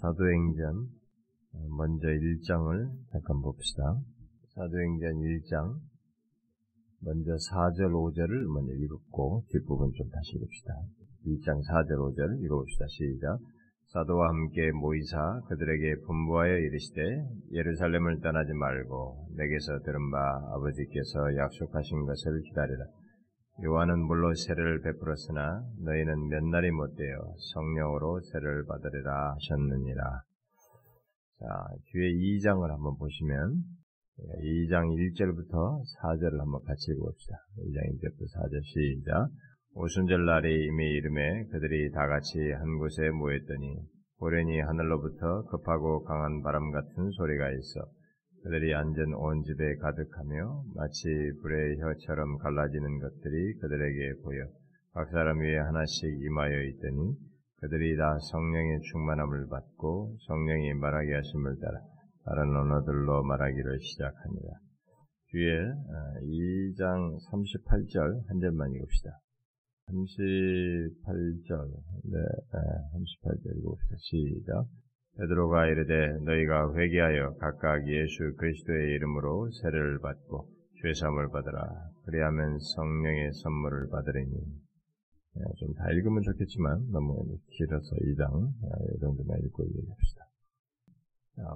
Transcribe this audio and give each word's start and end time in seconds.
사도행전 0.00 0.88
먼저 1.76 2.06
1장을 2.08 2.90
잠깐 3.10 3.40
봅시다. 3.40 3.82
사도행전 4.54 5.14
1장 5.14 5.78
먼저 7.00 7.32
4절 7.32 7.92
5절을 7.92 8.46
먼저 8.52 8.72
읽고 8.72 9.44
뒷부분 9.50 9.92
좀 9.94 10.08
다시 10.10 10.36
읽읍시다. 10.36 10.72
1장 11.26 11.60
4절 11.62 11.96
5절 11.96 12.44
읽어봅시다. 12.44 12.86
시작. 12.88 13.38
사도와 13.88 14.28
함께 14.28 14.72
모이사 14.72 15.40
그들에게 15.48 16.00
분부하여 16.06 16.58
이르시되 16.58 17.00
예루살렘을 17.52 18.20
떠나지 18.20 18.52
말고 18.52 19.28
내게서 19.36 19.78
들은 19.84 20.10
바 20.10 20.18
아버지께서 20.54 21.36
약속하신 21.36 22.04
것을 22.04 22.42
기다리라. 22.42 22.84
요한은 23.64 24.00
물로 24.00 24.34
세례를 24.34 24.82
베풀었으나 24.82 25.64
너희는 25.82 26.28
몇 26.28 26.44
날이 26.44 26.70
못되어 26.70 27.34
성령으로 27.54 28.20
세례를 28.20 28.66
받으리라 28.66 29.32
하셨느니라. 29.32 30.02
자, 31.40 31.46
뒤에 31.90 32.12
2장을 32.12 32.68
한번 32.68 32.98
보시면 32.98 33.54
2장 34.44 34.92
1절부터 34.92 35.80
4절을 36.02 36.38
한번 36.38 36.62
같이 36.64 36.92
읽어봅시다. 36.92 37.36
2장 37.56 37.80
1절부터 37.96 38.28
4절 38.36 38.62
시작. 38.62 39.28
오순절 39.72 40.26
날이 40.26 40.66
이미 40.66 40.90
이름에 40.90 41.44
그들이 41.46 41.90
다 41.92 42.06
같이 42.06 42.38
한 42.52 42.78
곳에 42.78 43.08
모였더니 43.08 43.76
고련히 44.18 44.60
하늘로부터 44.60 45.44
급하고 45.44 46.04
강한 46.04 46.42
바람 46.42 46.72
같은 46.72 47.10
소리가 47.10 47.50
있어 47.52 47.88
그들이 48.46 48.72
앉은 48.76 49.12
온 49.14 49.42
집에 49.42 49.74
가득하며 49.82 50.62
마치 50.76 51.02
불의 51.42 51.80
혀처럼 51.80 52.38
갈라지는 52.38 53.00
것들이 53.00 53.58
그들에게 53.58 54.22
보여 54.22 54.46
각 54.92 55.10
사람 55.10 55.40
위에 55.40 55.58
하나씩 55.58 56.04
임하여 56.22 56.62
있더니 56.70 57.16
그들이 57.56 57.96
다 57.96 58.16
성령의 58.30 58.82
충만함을 58.92 59.48
받고 59.48 60.16
성령이 60.28 60.74
말하게 60.74 61.14
하심을 61.14 61.58
따라 61.58 61.80
다른 62.24 62.54
언어들로 62.54 63.24
말하기를 63.24 63.80
시작합니다. 63.80 64.48
뒤에 65.32 65.58
2장 66.22 67.18
38절 67.26 68.28
한 68.28 68.38
절만 68.38 68.70
읽읍시다. 68.70 69.10
38절, 69.90 71.66
네, 72.12 72.18
38절 72.94 73.58
읽어봅시다. 73.58 73.96
시작. 73.98 74.66
베드로가 75.18 75.66
이르되 75.66 76.18
너희가 76.24 76.74
회개하여 76.74 77.36
각각 77.38 77.88
예수 77.88 78.34
그리스도의 78.36 78.94
이름으로 78.96 79.50
세례를 79.62 79.98
받고 80.00 80.48
죄사함을 80.82 81.30
받으라. 81.30 81.90
그리하면 82.04 82.58
성령의 82.58 83.32
선물을 83.32 83.88
받으리니. 83.88 84.30
네, 85.36 85.42
좀다 85.58 85.90
읽으면 85.92 86.22
좋겠지만 86.22 86.90
너무 86.92 87.38
길어서 87.48 87.96
2장 87.96 88.52
이 88.94 89.00
정도만 89.00 89.38
읽고 89.44 89.64
얘기합시다. 89.64 90.24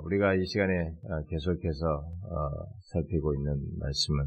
우리가 0.05 0.35
이 0.35 0.45
시간에 0.45 0.95
계속해서 1.29 2.05
살피고 2.93 3.35
있는 3.35 3.79
말씀은 3.79 4.27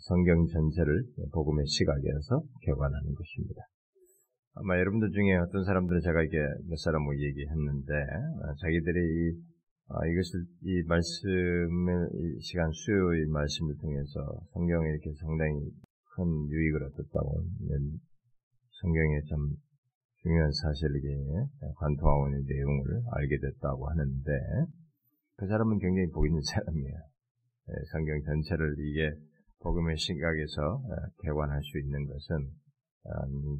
성경 0.00 0.46
전체를 0.46 1.04
복음의 1.32 1.66
시각에서 1.66 2.42
개관하는 2.60 3.14
것입니다. 3.14 3.62
아마 4.54 4.76
여러분들 4.78 5.12
중에 5.12 5.36
어떤 5.36 5.64
사람들은 5.64 6.00
제가 6.02 6.22
이게 6.22 6.36
몇 6.68 6.76
사람하고 6.76 7.16
얘기했는데 7.16 7.92
자기들이 8.60 9.00
이, 9.00 9.32
이것을 10.12 10.44
이 10.60 10.82
말씀을 10.84 12.08
이 12.12 12.40
시간 12.40 12.70
수요일 12.70 13.28
말씀을 13.28 13.76
통해서 13.80 14.20
성경에 14.52 14.90
이렇게 14.90 15.10
상당히 15.20 15.72
큰 16.14 16.50
유익을 16.50 16.84
얻었다고 16.84 17.44
성경에 18.82 19.20
참 19.30 19.56
중요한 20.20 20.52
사실에게 20.52 21.08
관통하고 21.76 22.28
있는 22.28 22.44
내용을 22.44 23.02
알게 23.10 23.38
됐다고 23.40 23.88
하는데 23.88 24.30
그 25.36 25.46
사람은 25.46 25.78
굉장히 25.78 26.10
복 26.12 26.26
있는 26.26 26.40
사람이에요. 26.44 26.98
성경 27.90 28.20
전체를 28.22 28.76
이게 28.78 29.10
복음의 29.60 29.96
시각에서 29.96 30.82
개관할 31.22 31.62
수 31.62 31.78
있는 31.78 32.04
것은 32.06 32.61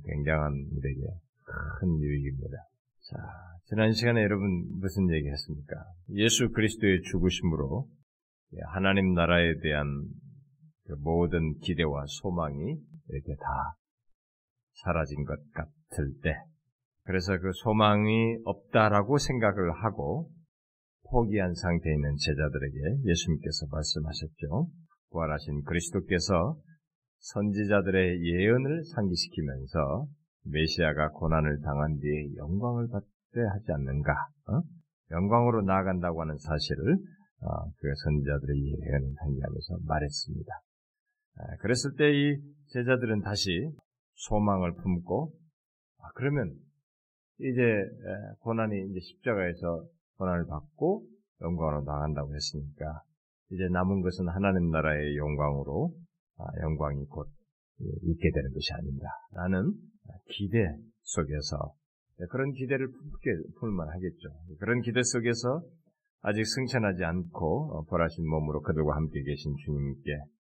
굉장한 0.05 0.53
우리에게 0.77 1.01
큰 1.81 2.01
유익입니다. 2.01 2.57
자, 3.11 3.17
지난 3.65 3.93
시간에 3.93 4.23
여러분 4.23 4.69
무슨 4.79 5.11
얘기 5.13 5.29
했습니까? 5.29 5.75
예수 6.11 6.51
그리스도의 6.51 7.03
죽으심으로 7.03 7.89
하나님 8.69 9.15
나라에 9.15 9.59
대한 9.61 9.87
그 10.87 10.95
모든 11.01 11.59
기대와 11.59 12.05
소망이 12.07 12.77
이렇게 13.09 13.35
다 13.37 13.77
사라진 14.75 15.25
것 15.25 15.39
같을 15.53 16.13
때, 16.23 16.35
그래서 17.05 17.37
그 17.39 17.51
소망이 17.63 18.39
없다라고 18.45 19.19
생각을 19.19 19.73
하고 19.83 20.31
포기한 21.11 21.55
상태에 21.55 21.93
있는 21.93 22.17
제자들에게 22.17 23.03
예수님께서 23.05 23.67
말씀하셨죠. 23.71 24.69
부활하신 25.11 25.63
그리스도께서 25.65 26.57
선지자들의 27.23 28.21
예언을 28.21 28.85
상기시키면서 28.85 30.07
메시아가 30.45 31.11
고난을 31.11 31.61
당한 31.63 31.99
뒤에 31.99 32.35
영광을 32.37 32.89
받게 32.89 33.41
하지 33.53 33.73
않는가? 33.73 34.13
어? 34.49 34.61
영광으로 35.11 35.63
나아간다고 35.63 36.21
하는 36.21 36.37
사실을 36.39 36.95
어, 37.43 37.71
그 37.79 37.95
선지자들의 38.05 38.57
예언을 38.67 39.15
상기하면서 39.19 39.79
말했습니다. 39.87 40.53
아, 41.39 41.57
그랬을 41.61 41.97
때 41.97 42.11
이 42.13 42.37
제자들은 42.73 43.21
다시 43.23 43.71
소망을 44.15 44.75
품고 44.75 45.33
아, 45.99 46.11
그러면 46.15 46.55
이제 47.39 47.61
고난이 48.41 48.91
이제 48.91 49.01
십자가에서 49.01 49.85
고난을 50.19 50.47
받고 50.47 51.07
영광으로 51.41 51.83
나간다고 51.85 52.35
했으니까 52.35 53.03
이제 53.51 53.69
남은 53.71 54.01
것은 54.03 54.29
하나님 54.29 54.71
나라의 54.71 55.17
영광으로 55.17 55.93
아, 55.95 56.02
영광이 56.63 57.07
곧 57.07 57.29
있게 57.81 58.31
되는 58.31 58.53
것이 58.53 58.73
아닌가 58.75 59.07
라는 59.33 59.73
기대 60.29 60.59
속에서 61.03 61.75
그런 62.31 62.53
기대를 62.53 62.91
품게 62.91 63.31
풀만 63.59 63.89
하겠죠. 63.89 64.29
그런 64.59 64.81
기대 64.83 65.03
속에서 65.03 65.63
아직 66.23 66.45
승천하지 66.47 67.03
않고 67.03 67.75
어, 67.75 67.85
벌하신 67.87 68.29
몸으로 68.29 68.63
그들과 68.63 68.95
함께 68.95 69.23
계신 69.25 69.57
주님께 69.57 70.11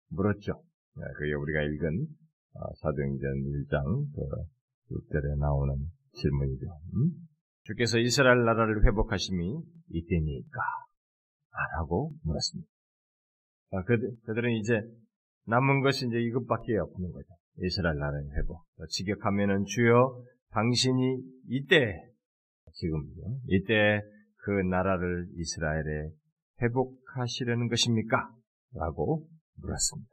물었죠. 0.09 0.53
네, 0.97 1.03
그게 1.17 1.35
우리가 1.35 1.63
읽은 1.63 2.07
어, 2.55 2.75
사도행전 2.81 3.31
1장 3.45 4.07
6절에 4.91 5.23
그 5.23 5.39
나오는 5.39 5.77
질문이죠. 6.13 6.67
음? 6.95 7.11
주께서 7.65 7.99
이스라엘 7.99 8.45
나라를 8.45 8.83
회복하심이 8.87 9.61
이때니까? 9.91 10.61
라고 11.77 12.13
물었습니다. 12.23 12.71
아, 13.73 13.83
그들, 13.83 14.11
그들은 14.25 14.53
이제 14.53 14.81
남은 15.49 15.81
것이 15.81 16.07
이제 16.07 16.19
이것밖에 16.19 16.77
없는 16.77 17.11
거죠. 17.11 17.29
이스라엘 17.63 17.99
나라의 17.99 18.29
회복. 18.37 18.65
직역하면은 18.91 19.65
주여 19.65 20.23
당신이 20.51 21.23
이때 21.49 22.09
지금 22.75 23.03
이때 23.49 24.01
그 24.37 24.51
나라를 24.51 25.27
이스라엘에 25.35 26.11
회복하시려는 26.63 27.69
것입니까? 27.69 28.31
라고 28.75 29.27
물었습니다. 29.57 30.11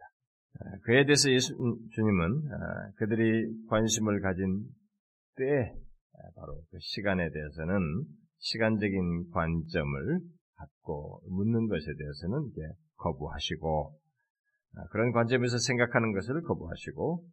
아, 0.59 0.77
그에 0.83 1.05
대해서 1.05 1.29
예수 1.31 1.53
주님은 1.91 2.51
아, 2.51 2.91
그들이 2.95 3.67
관심을 3.67 4.21
가진 4.21 4.63
때 5.35 5.73
바로 6.35 6.61
그 6.71 6.77
시간에 6.79 7.29
대해서는 7.29 8.05
시간적인 8.37 9.31
관점을 9.31 10.19
갖고 10.55 11.21
묻는 11.29 11.67
것에 11.67 11.85
대해서는 11.97 12.49
이제 12.51 12.61
거부하시고 12.95 13.93
아, 13.93 14.04
그런 14.91 15.11
관점에서 15.11 15.57
생각하는 15.57 16.13
것을 16.13 16.41
거부하시고 16.41 17.23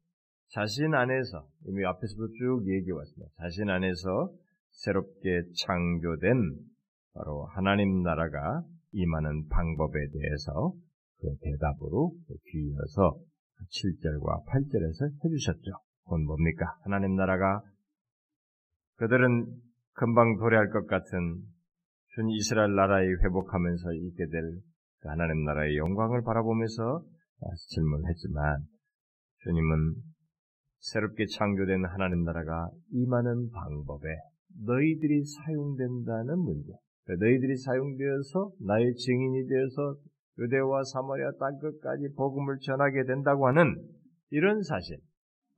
자신 0.51 0.95
안에서 0.95 1.47
이미 1.67 1.85
앞에서도 1.85 2.29
쭉 2.29 2.63
얘기해 2.67 2.93
왔습니다. 2.93 3.33
자신 3.39 3.71
안에서 3.71 4.31
새롭게 4.71 5.43
창조된 5.65 6.59
바로 7.15 7.47
하나님 7.55 8.03
나라가 8.03 8.63
임하는 8.93 9.49
방법에 9.49 9.99
대해서 10.13 10.73
그 11.21 11.29
대답으로 11.41 12.13
뒤이어서 12.29 13.19
7절과 13.71 14.45
8절에서 14.47 15.25
해주셨죠. 15.25 15.71
그건 16.05 16.25
뭡니까? 16.25 16.67
하나님 16.85 17.15
나라가 17.17 17.63
그들은 18.97 19.47
금방 19.95 20.37
도래할 20.37 20.71
것 20.71 20.87
같은 20.87 21.43
준 22.09 22.29
이스라엘 22.31 22.75
나라에 22.75 23.07
회복하면서 23.07 23.95
있게 23.95 24.27
될그 24.27 25.09
하나님 25.09 25.45
나라의 25.45 25.77
영광을 25.77 26.23
바라보면서 26.23 27.03
질문을 27.69 28.09
했지만 28.09 28.67
주님은 29.43 29.95
새롭게 30.81 31.27
창조된 31.27 31.85
하나님 31.85 32.25
나라가 32.25 32.69
임하는 32.93 33.51
방법에 33.51 34.09
너희들이 34.65 35.25
사용된다는 35.25 36.39
문제, 36.39 36.73
너희들이 37.07 37.57
사용되어서 37.57 38.53
나의 38.67 38.95
증인이 38.95 39.49
되어서 39.49 39.97
유대와 40.39 40.83
사마리아 40.85 41.31
땅 41.39 41.59
끝까지 41.59 42.15
복음을 42.17 42.59
전하게 42.61 43.05
된다고 43.05 43.47
하는 43.47 43.77
이런 44.31 44.63
사실, 44.63 44.99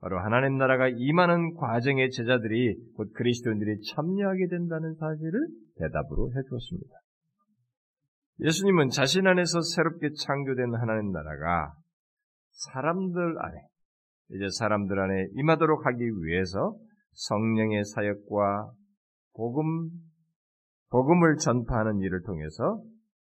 바로 0.01 0.19
하나님 0.19 0.59
나라가 0.59 0.89
임하는 0.89 1.55
과정의 1.55 2.11
제자들이 2.11 2.77
곧 2.97 3.13
그리스도인들이 3.15 3.81
참여하게 3.95 4.49
된다는 4.49 4.95
사실을 4.95 5.49
대답으로 5.77 6.31
해주었습니다. 6.37 7.04
예수님은 8.41 8.89
자신 8.89 9.27
안에서 9.27 9.61
새롭게 9.61 10.11
창조된 10.13 10.75
하나님 10.75 11.13
나라가 11.13 11.75
사람들 12.51 13.37
안에 13.41 13.67
이제 14.31 14.49
사람들 14.59 14.99
안에 14.99 15.29
임하도록 15.35 15.87
하기 15.87 16.03
위해서 16.23 16.77
성령의 17.13 17.85
사역과 17.85 18.73
복음 19.35 19.91
복음을 20.91 21.37
전파하는 21.37 22.01
일을 22.01 22.23
통해서 22.23 22.83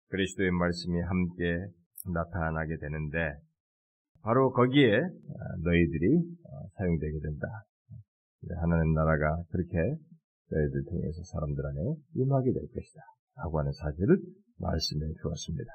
그리스도의 0.09 0.51
말씀이 0.51 0.99
함께 1.01 1.65
나타나게 2.13 2.77
되는데 2.77 3.33
바로 4.23 4.51
거기에 4.51 4.99
너희들이 5.63 6.23
사용되게 6.77 7.19
된다. 7.19 7.47
하나님 8.61 8.93
나라가 8.93 9.43
그렇게 9.51 9.77
너희들 10.51 10.83
통해서 10.89 11.23
사람들 11.23 11.65
안에 11.65 11.95
임하게 12.15 12.51
될 12.53 12.61
것이다. 12.73 13.01
라고 13.37 13.59
하는 13.59 13.71
사실을 13.71 14.17
말씀해 14.61 15.13
주었습니다. 15.21 15.71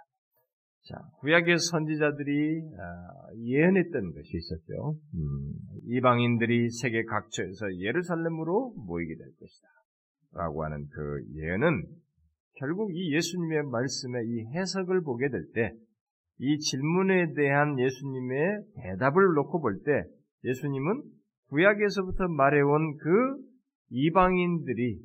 자, 0.89 0.97
구약의 1.19 1.59
선지자들이 1.59 2.63
아, 2.79 3.33
예언했던 3.37 4.13
것이 4.13 4.37
있었죠. 4.37 4.95
음, 5.15 5.53
이방인들이 5.89 6.71
세계 6.71 7.03
각처에서 7.05 7.75
예루살렘으로 7.81 8.73
모이게 8.87 9.17
될 9.17 9.27
것이다. 9.41 9.69
라고 10.35 10.65
하는 10.65 10.87
그 10.89 11.25
예언은 11.35 11.83
결국 12.59 12.95
이 12.95 13.15
예수님의 13.15 13.65
말씀의 13.65 14.27
이 14.27 14.45
해석을 14.55 15.03
보게 15.03 15.29
될 15.29 15.45
때, 15.55 15.73
이 16.39 16.59
질문에 16.59 17.35
대한 17.35 17.79
예수님의 17.79 18.65
대답을 18.77 19.35
놓고 19.35 19.61
볼 19.61 19.81
때, 19.85 20.05
예수님은 20.45 21.03
구약에서부터 21.49 22.29
말해온 22.29 22.97
그 22.97 23.37
이방인들이 23.91 25.01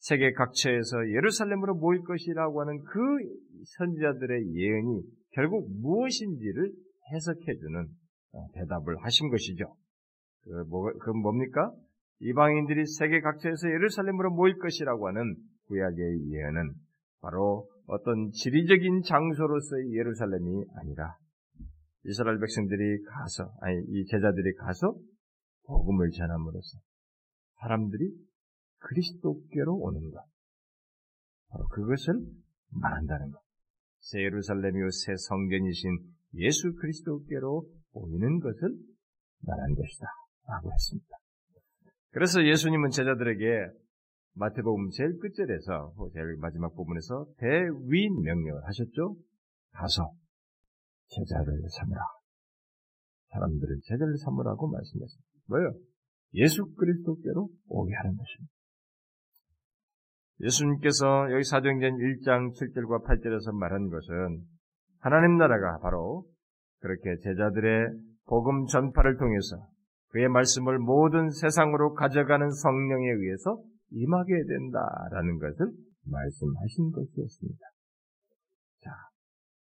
세계 0.00 0.32
각처에서 0.32 1.10
예루살렘으로 1.10 1.74
모일 1.74 2.02
것이라고 2.02 2.62
하는 2.62 2.82
그 2.84 2.98
선지자들의 3.76 4.54
예언이 4.54 5.02
결국 5.32 5.70
무엇인지를 5.80 6.72
해석해주는 7.12 7.86
어, 8.32 8.46
대답을 8.54 8.96
하신 9.04 9.28
것이죠. 9.28 9.76
그, 10.42 10.64
뭐, 10.68 10.90
그 11.00 11.10
뭡니까? 11.10 11.70
이방인들이 12.20 12.86
세계 12.86 13.20
각처에서 13.20 13.68
예루살렘으로 13.68 14.30
모일 14.30 14.58
것이라고 14.58 15.08
하는 15.08 15.36
구약의 15.66 15.98
예언은 16.30 16.72
바로 17.20 17.68
어떤 17.86 18.30
지리적인 18.30 19.02
장소로서의 19.02 19.92
예루살렘이 19.94 20.64
아니라 20.76 21.16
이스라엘 22.04 22.38
백성들이 22.38 23.02
가서, 23.04 23.52
아니, 23.60 23.76
이 23.88 24.06
제자들이 24.06 24.54
가서 24.54 24.94
복음을 25.66 26.10
전함으로써 26.10 26.78
사람들이 27.60 28.10
그리스도께로 28.80 29.76
오는 29.76 30.10
것. 30.10 30.24
바로 31.48 31.66
그것을 31.68 32.14
말한다는 32.70 33.30
것. 33.30 33.40
새 34.00 34.20
예루살렘이요 34.20 34.90
새 34.90 35.14
성전이신 35.16 35.98
예수 36.34 36.72
그리스도께로 36.74 37.64
오이는 37.92 38.40
것을 38.40 38.76
말한 39.42 39.74
것이다. 39.74 40.06
라고 40.46 40.72
했습니다. 40.72 41.16
그래서 42.10 42.44
예수님은 42.44 42.90
제자들에게 42.90 43.46
마태복음 44.34 44.90
제일 44.90 45.18
끝절에서 45.18 45.94
제일 46.12 46.36
마지막 46.38 46.74
부분에서 46.74 47.26
대위 47.36 48.08
명령을 48.08 48.64
하셨죠. 48.64 49.16
가서 49.72 50.12
제자를 51.08 51.60
삼으라. 51.68 52.00
사람들을 53.32 53.80
제자를 53.84 54.16
삼으라고 54.18 54.68
말씀했습니다. 54.68 55.30
뭐요? 55.46 55.74
예수 56.34 56.64
그리스도께로 56.74 57.48
오게 57.68 57.94
하는 57.94 58.16
것입니다. 58.16 58.59
예수님께서 60.42 61.30
여기 61.32 61.44
사도행전 61.44 61.96
1장 61.96 62.52
7절과 62.54 63.04
8절에서 63.04 63.52
말한 63.54 63.88
것은 63.88 64.40
하나님 65.00 65.36
나라가 65.36 65.78
바로 65.82 66.24
그렇게 66.80 67.16
제자들의 67.22 67.88
복음 68.26 68.66
전파를 68.66 69.18
통해서 69.18 69.56
그의 70.08 70.28
말씀을 70.28 70.78
모든 70.78 71.30
세상으로 71.30 71.94
가져가는 71.94 72.50
성령에 72.50 73.10
의해서 73.10 73.62
임하게 73.90 74.32
된다라는 74.48 75.38
것을 75.38 75.72
말씀하신 76.06 76.90
것이었습니다. 76.92 77.66
자, 78.82 78.90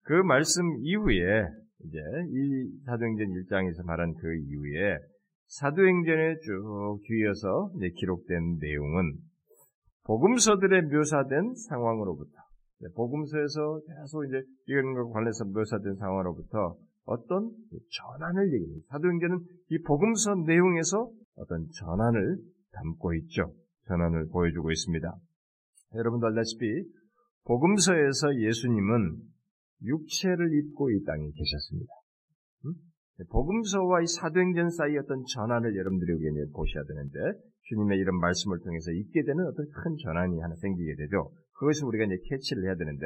그 0.03 0.13
말씀 0.13 0.63
이후에 0.79 1.45
이제 1.83 1.99
이 2.29 2.79
사도행전 2.85 3.27
1장에서 3.27 3.85
말한 3.85 4.13
그 4.13 4.35
이후에 4.35 4.97
사도행전에 5.47 6.35
쭉 6.41 6.99
뒤이어서 7.05 7.71
기록된 7.95 8.57
내용은 8.59 9.17
복음서들의 10.09 10.89
묘사된 10.89 11.53
상황으로부터 11.69 12.33
복음서에서 12.95 13.79
계속 13.85 14.25
이제 14.25 14.41
이런 14.65 14.95
것과 14.95 15.13
관련해서 15.13 15.45
묘사된 15.45 15.97
상황으로부터 15.99 16.77
어떤 17.05 17.51
전환을 17.69 18.51
얘기합니다. 18.53 18.87
사도행전은 18.89 19.39
이 19.69 19.81
복음서 19.83 20.33
내용에서 20.47 21.11
어떤 21.35 21.67
전환을 21.77 22.37
담고 22.71 23.13
있죠. 23.15 23.53
전환을 23.87 24.29
보여주고 24.31 24.71
있습니다. 24.71 25.13
여러분도 25.93 26.25
알다시피 26.25 26.65
복음서에서 27.45 28.35
예수님은 28.35 29.15
육체를 29.83 30.53
입고 30.57 30.89
이 30.89 31.03
땅에 31.03 31.21
계셨습니다. 31.21 31.93
복음서와 33.29 34.01
이 34.01 34.07
사도행전 34.07 34.69
사이 34.71 34.97
어떤 34.97 35.23
전환을 35.35 35.75
여러분들이 35.75 36.13
보셔야 36.51 36.83
되는데 36.83 37.39
주님의 37.63 37.99
이런 37.99 38.19
말씀을 38.19 38.59
통해서 38.59 38.91
있게 38.91 39.23
되는 39.23 39.45
어떤 39.45 39.65
큰 39.69 39.95
전환이 40.03 40.39
하나 40.39 40.55
생기게 40.55 40.95
되죠. 40.95 41.31
그것을 41.59 41.85
우리가 41.85 42.05
이제 42.05 42.17
캐치를 42.29 42.65
해야 42.65 42.75
되는데, 42.75 43.05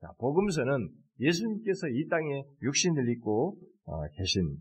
자, 0.00 0.08
복음서는 0.18 0.88
예수님께서 1.20 1.88
이 1.88 2.08
땅에 2.08 2.44
육신을 2.62 3.08
입고 3.10 3.58
어, 3.86 4.06
계신 4.16 4.56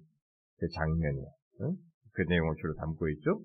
그 0.59 0.67
장면이에요. 0.69 1.27
어? 1.61 1.73
그 2.13 2.21
내용을 2.27 2.55
주로 2.59 2.73
담고 2.75 3.09
있죠. 3.09 3.39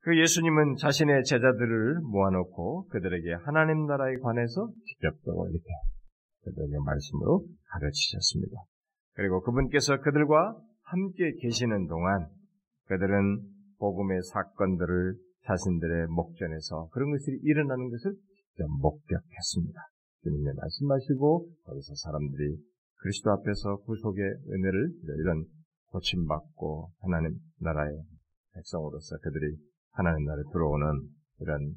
그 0.00 0.20
예수님은 0.20 0.76
자신의 0.76 1.24
제자들을 1.24 2.00
모아놓고 2.02 2.88
그들에게 2.88 3.34
하나님 3.44 3.86
나라에 3.86 4.16
관해서 4.16 4.70
직접적으로 4.84 5.48
이렇게 5.48 5.64
그들에게 6.44 6.74
말씀으로 6.84 7.46
가르치셨습니다. 7.70 8.52
그리고 9.14 9.40
그분께서 9.42 10.00
그들과 10.00 10.56
함께 10.82 11.32
계시는 11.40 11.86
동안 11.86 12.28
그들은 12.88 13.40
복음의 13.82 14.22
사건들을 14.22 15.16
자신들의 15.44 16.06
목전에서 16.06 16.88
그런 16.92 17.10
것이 17.10 17.36
일어나는 17.42 17.90
것을 17.90 18.14
직접 18.14 18.68
목격했습니다. 18.78 19.80
주님의 20.22 20.54
말씀하시고 20.54 21.48
거기서 21.64 21.94
사람들이 21.96 22.62
그리스도 22.98 23.32
앞에서 23.32 23.78
구속의 23.78 24.22
은혜를 24.22 24.92
이런 25.18 25.44
고침받고 25.88 26.92
하나님 27.00 27.40
나라의 27.58 28.04
백성으로서 28.54 29.16
그들이 29.18 29.56
하나님 29.90 30.26
나라에 30.26 30.44
들어오는 30.52 30.86
이런 31.40 31.74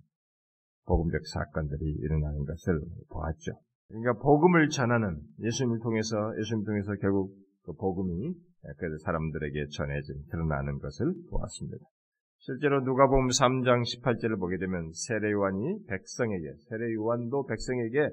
복음적 0.86 1.26
사건들이 1.26 1.90
일어나는 2.04 2.46
것을 2.46 2.82
보았죠. 3.10 3.54
그러니까 3.88 4.14
복음을 4.22 4.70
전하는 4.70 5.22
예수님을 5.40 5.80
통해서 5.80 6.16
예수님 6.40 6.66
통해서 6.66 6.94
결국 7.02 7.36
그 7.64 7.74
복음이 7.74 8.32
그 8.78 8.98
사람들에게 9.00 9.66
전해진 9.72 10.24
드러나는 10.30 10.78
것을 10.78 11.16
보았습니다. 11.32 11.84
실제로 12.46 12.82
누가복음 12.82 13.30
3장 13.30 13.82
18절을 13.82 14.40
보게 14.40 14.58
되면 14.58 14.92
세례요한이 14.94 15.88
백성에게 15.88 16.54
세례요한도 16.70 17.48
백성에게 17.48 18.08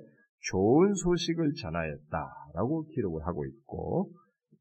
좋은 0.50 0.94
소식을 0.94 1.52
전하였다라고 1.60 2.86
기록을 2.94 3.26
하고 3.26 3.44
있고 3.44 4.10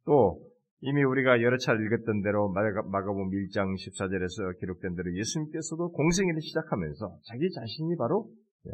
또 0.06 0.42
이미 0.82 1.01
우리가 1.06 1.42
여러 1.42 1.58
차례 1.58 1.86
읽었던 1.86 2.22
대로 2.22 2.51
마가복음 2.51 3.30
1장 3.30 3.74
14절에서 3.78 4.60
기록된 4.60 4.96
대로 4.96 5.16
예수님께서도 5.16 5.92
공생애를 5.92 6.42
시작하면서 6.42 7.20
자기 7.24 7.50
자신이 7.50 7.96
바로 7.96 8.28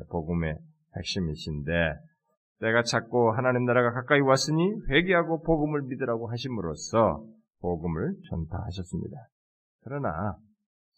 복음의 0.09 0.57
핵심이신데 0.97 1.71
내가 2.61 2.81
찾고 2.81 3.33
하나님 3.33 3.65
나라가 3.65 3.91
가까이 3.91 4.19
왔으니 4.21 4.73
회개하고 4.89 5.43
복음을 5.43 5.83
믿으라고 5.83 6.31
하심으로써 6.31 7.23
복음을 7.61 8.15
전파하셨습니다. 8.31 9.15
그러나 9.83 10.37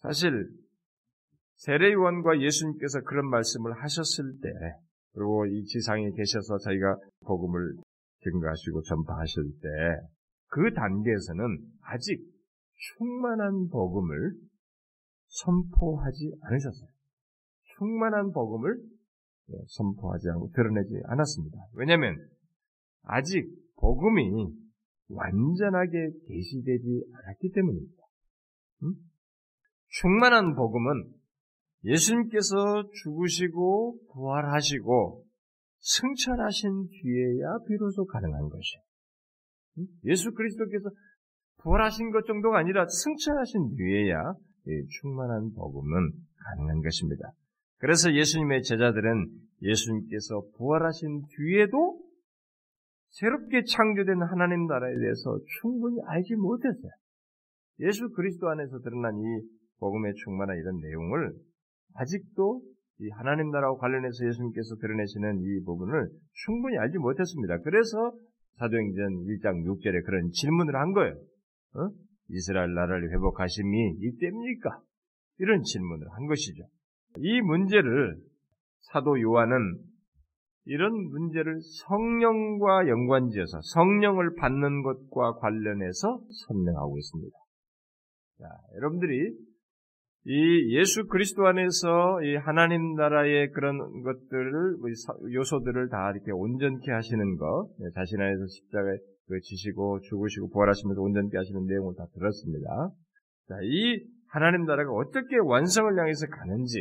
사실 0.02 0.50
세례요한과 1.56 2.42
예수님께서 2.42 3.02
그런 3.02 3.30
말씀을 3.30 3.74
하셨을 3.84 4.40
때 4.42 4.50
그리고 5.14 5.46
이 5.46 5.64
지상에 5.66 6.10
계셔서 6.12 6.58
자기가 6.60 6.98
복음을 7.26 7.76
증거하시고 8.24 8.82
전파하실 8.84 9.44
때 9.62 10.20
그 10.50 10.74
단계에서는 10.74 11.58
아직 11.82 12.20
충만한 12.74 13.70
복음을 13.70 14.34
선포하지 15.28 16.34
않으셨어요. 16.42 16.90
충만한 17.78 18.32
복음을 18.32 18.78
선포하지 19.68 20.30
않고 20.30 20.52
드러내지 20.52 21.02
않았습니다. 21.06 21.58
왜냐하면 21.74 22.18
아직 23.04 23.48
복음이 23.78 24.32
완전하게 25.10 26.12
계시되지 26.28 27.06
않았기 27.14 27.52
때문입니다. 27.54 28.04
음? 28.84 28.94
충만한 29.90 30.56
복음은 30.56 31.14
예수님께서 31.84 32.56
죽으시고 33.04 34.00
부활하시고 34.14 35.26
승천하신 35.80 36.88
뒤에야 36.90 37.58
비로소 37.68 38.06
가능한. 38.06 38.50
음? 39.78 39.86
예수 40.06 40.34
그리스도께서 40.34 40.90
부활하신 41.62 42.12
것 42.12 42.26
정도가 42.26 42.60
아니라 42.60 42.86
승천하신 42.88 43.76
뒤에야 43.76 44.34
충만한 45.02 45.52
복음은 45.54 46.12
가능한 46.38 46.82
것입니다. 46.82 47.32
그래서 47.78 48.14
예수님의 48.14 48.64
제자들은 48.64 49.28
예수님께서 49.62 50.44
부활하신 50.58 51.24
뒤에도 51.36 52.00
새롭게 53.10 53.64
창조된 53.64 54.22
하나님 54.22 54.68
나라에 54.68 54.94
대해서 55.00 55.40
충분히 55.62 56.00
알지 56.06 56.36
못했어요. 56.36 56.92
예수 57.80 58.10
그리스도 58.12 58.50
안에서 58.50 58.80
드러난 58.80 59.18
이 59.18 59.59
복음의 59.80 60.14
충만한 60.16 60.58
이런 60.58 60.78
내용을 60.78 61.34
아직도 61.96 62.62
이 63.02 63.10
하나님 63.12 63.50
나라와 63.52 63.78
관련해서 63.78 64.26
예수님께서 64.28 64.76
드러내시는 64.76 65.40
이 65.42 65.64
부분을 65.64 66.10
충분히 66.46 66.78
알지 66.78 66.98
못했습니다. 66.98 67.60
그래서 67.64 68.14
사도행전 68.58 69.24
1장 69.24 69.64
6절에 69.66 70.06
그런 70.06 70.30
질문을 70.32 70.76
한 70.76 70.92
거예요. 70.92 71.14
어? 71.76 71.90
이스라엘 72.30 72.74
나라를 72.74 73.12
회복하심이 73.12 73.96
이때입니까? 74.02 74.82
이런 75.40 75.64
질문을 75.64 76.08
한 76.12 76.26
것이죠. 76.28 76.64
이 77.18 77.42
문제를 77.42 78.18
사도 78.92 79.20
요한은 79.20 79.58
이런 80.66 80.94
문제를 80.94 81.60
성령과 81.88 82.88
연관지어서 82.88 83.62
성령을 83.74 84.36
받는 84.36 84.84
것과 84.84 85.40
관련해서 85.40 86.22
설명하고 86.48 86.98
있습니다. 86.98 87.38
자, 88.40 88.46
여러분들이 88.76 89.36
이 90.32 90.78
예수 90.78 91.08
그리스도 91.08 91.48
안에서 91.48 92.22
이 92.22 92.36
하나님 92.36 92.94
나라의 92.94 93.50
그런 93.50 93.80
것들을 94.04 94.78
요소들을 95.34 95.90
다 95.90 96.12
이렇게 96.12 96.32
온전케 96.32 96.92
하시는 96.92 97.36
것, 97.36 97.68
네, 97.80 97.90
자신 97.96 98.22
안에서 98.22 98.46
십자가에 98.46 98.94
그 99.28 99.40
지시고 99.40 100.00
죽으시고 100.02 100.52
부활하시면서 100.52 101.02
온전케 101.02 101.36
하시는 101.36 101.66
내용을 101.66 101.96
다 101.98 102.06
들었습니다. 102.14 102.92
자, 103.48 103.56
이 103.64 104.06
하나님 104.28 104.66
나라가 104.66 104.92
어떻게 104.92 105.38
완성을 105.44 105.98
향해서 105.98 106.28
가는지 106.28 106.78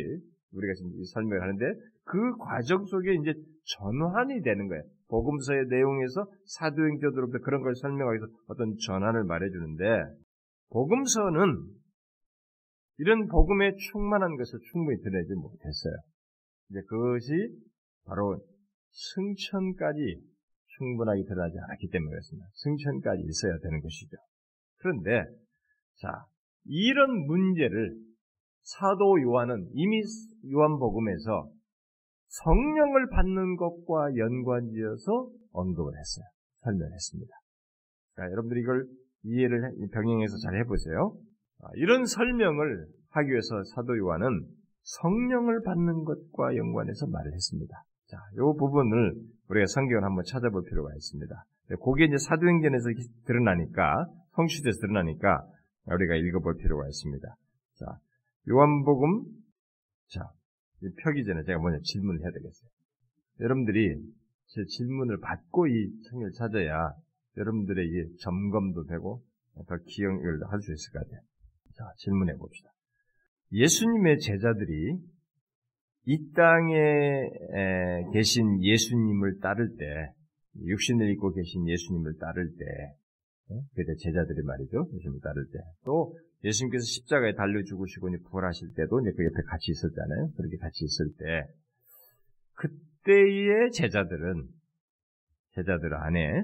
우리가 0.53 0.73
지금 0.75 0.91
설명을 1.11 1.41
하는데 1.41 1.65
그 2.05 2.37
과정 2.37 2.85
속에 2.85 3.15
이제 3.15 3.33
전환이 3.65 4.43
되는 4.43 4.67
거예요. 4.67 4.83
복음서의 5.09 5.65
내용에서 5.69 6.27
사도행전으로부터 6.45 7.39
그런 7.43 7.63
걸 7.63 7.73
설명하기 7.73 8.19
위해서 8.19 8.27
어떤 8.47 8.75
전환을 8.85 9.23
말해주는데 9.23 9.83
복음서는 10.69 11.79
이런 12.99 13.27
복음에 13.27 13.75
충만한 13.75 14.35
것을 14.35 14.59
충분히 14.71 14.99
드러내지 15.01 15.33
못했어요. 15.33 15.93
이제 16.69 16.81
그것이 16.87 17.31
바로 18.05 18.39
승천까지 18.91 20.21
충분하게 20.77 21.23
드러나지 21.23 21.57
않았기 21.57 21.89
때문에 21.89 22.09
그렇습니다. 22.09 22.47
승천까지 22.53 23.23
있어야 23.23 23.57
되는 23.59 23.81
것이죠. 23.81 24.17
그런데 24.77 25.23
자 25.99 26.25
이런 26.65 27.25
문제를 27.25 27.95
사도 28.63 29.21
요한은 29.21 29.69
이미 29.73 30.01
요한복음에서 30.51 31.51
성령을 32.27 33.09
받는 33.09 33.55
것과 33.55 34.15
연관지어서 34.15 35.31
언급을 35.51 35.93
했어요. 35.97 36.25
설명했습니다. 36.61 37.33
자, 38.15 38.23
여러분들이 38.23 38.61
이걸 38.61 38.85
이해를 39.23 39.73
병행해서 39.91 40.37
잘 40.43 40.59
해보세요. 40.59 41.17
아, 41.61 41.69
이런 41.75 42.05
설명을 42.05 42.87
하기 43.09 43.29
위해서 43.29 43.63
사도 43.75 43.97
요한은 43.97 44.47
성령을 44.81 45.61
받는 45.63 46.05
것과 46.05 46.55
연관해서 46.55 47.07
말을 47.07 47.33
했습니다. 47.33 47.83
자, 48.07 48.17
이 48.33 48.37
부분을 48.37 49.13
우리가 49.49 49.65
성경을 49.67 50.03
한번 50.03 50.23
찾아볼 50.25 50.63
필요가 50.63 50.93
있습니다. 50.93 51.45
그게 51.83 52.05
이제 52.05 52.17
사도행전에서 52.17 52.89
드러나니까 53.25 54.07
성취돼서 54.35 54.79
드러나니까 54.79 55.45
우리가 55.85 56.15
읽어볼 56.15 56.57
필요가 56.57 56.87
있습니다. 56.87 57.27
자, 57.75 57.99
요한복음 58.49 59.25
자, 60.07 60.31
펴기 61.03 61.23
전에 61.25 61.43
제가 61.43 61.59
먼저 61.59 61.79
질문을 61.83 62.21
해야 62.21 62.31
되겠어요. 62.31 62.69
여러분들이 63.41 63.95
제 64.47 64.65
질문을 64.65 65.19
받고 65.19 65.67
이 65.67 65.91
성경을 66.09 66.31
찾아야 66.31 66.93
여러분들의 67.37 67.85
이 67.85 68.17
점검도 68.17 68.85
되고 68.85 69.21
더 69.67 69.77
기억을 69.85 70.39
할 70.49 70.61
수 70.61 70.73
있을 70.73 70.93
것 70.93 70.99
같아요. 71.03 71.21
자, 71.79 71.85
질문해 71.95 72.35
봅시다. 72.35 72.69
예수님의 73.53 74.19
제자들이 74.19 74.97
이 76.07 76.31
땅에 76.33 77.29
계신 78.11 78.61
예수님을 78.61 79.39
따를 79.39 79.77
때, 79.77 79.85
육신을 80.61 81.09
입고 81.11 81.31
계신 81.31 81.65
예수님을 81.69 82.17
따를 82.19 82.49
때, 82.57 82.65
어? 83.51 83.61
그때 83.73 83.95
제자들이 83.95 84.43
말이죠. 84.43 84.89
예수님을 84.93 85.21
따를 85.21 85.45
때. 85.53 85.59
또 85.85 86.17
예수님께서 86.43 86.83
십자가에 86.83 87.33
달려 87.35 87.63
죽으시고 87.63 88.09
부활하실 88.29 88.73
때도 88.75 88.99
이제 88.99 89.11
그 89.15 89.23
옆에 89.23 89.41
같이 89.47 89.71
있었잖아요. 89.71 90.31
그렇게 90.35 90.57
같이 90.57 90.83
있을 90.83 91.05
때, 91.17 91.47
그때의 92.55 93.71
제자들은, 93.71 94.49
제자들 95.53 95.93
안에 95.93 96.43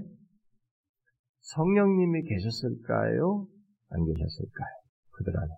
성령님이 1.42 2.24
계셨을까요? 2.24 3.48
안 3.90 4.06
계셨을까요? 4.06 4.85
그들 5.18 5.34
안에. 5.38 5.54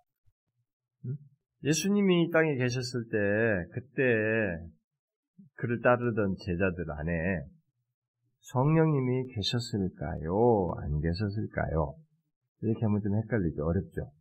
예수님이 1.64 2.24
이 2.24 2.32
땅에 2.32 2.56
계셨을 2.56 3.06
때, 3.10 3.18
그때 3.74 4.04
그를 5.56 5.82
따르던 5.82 6.36
제자들 6.40 6.92
안에 6.92 7.12
성령님이 8.42 9.34
계셨을까요? 9.34 10.72
안 10.78 11.02
계셨을까요? 11.02 11.96
이렇게 12.62 12.86
하면 12.86 13.02
좀 13.02 13.16
헷갈리죠. 13.16 13.66
어렵죠. 13.66 14.12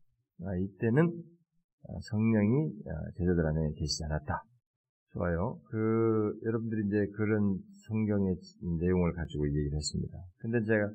아, 0.45 0.57
이때는 0.57 1.23
성령이 2.03 2.73
제자들 3.17 3.47
안에 3.47 3.73
계시지 3.79 4.05
않았다. 4.05 4.43
좋아요. 5.13 5.59
그, 5.71 6.39
여러분들이 6.45 6.87
이제 6.87 7.07
그런 7.17 7.59
성경의 7.89 8.37
내용을 8.81 9.13
가지고 9.13 9.47
얘기를 9.49 9.77
했습니다. 9.77 10.19
근데 10.39 10.63
제가 10.65 10.91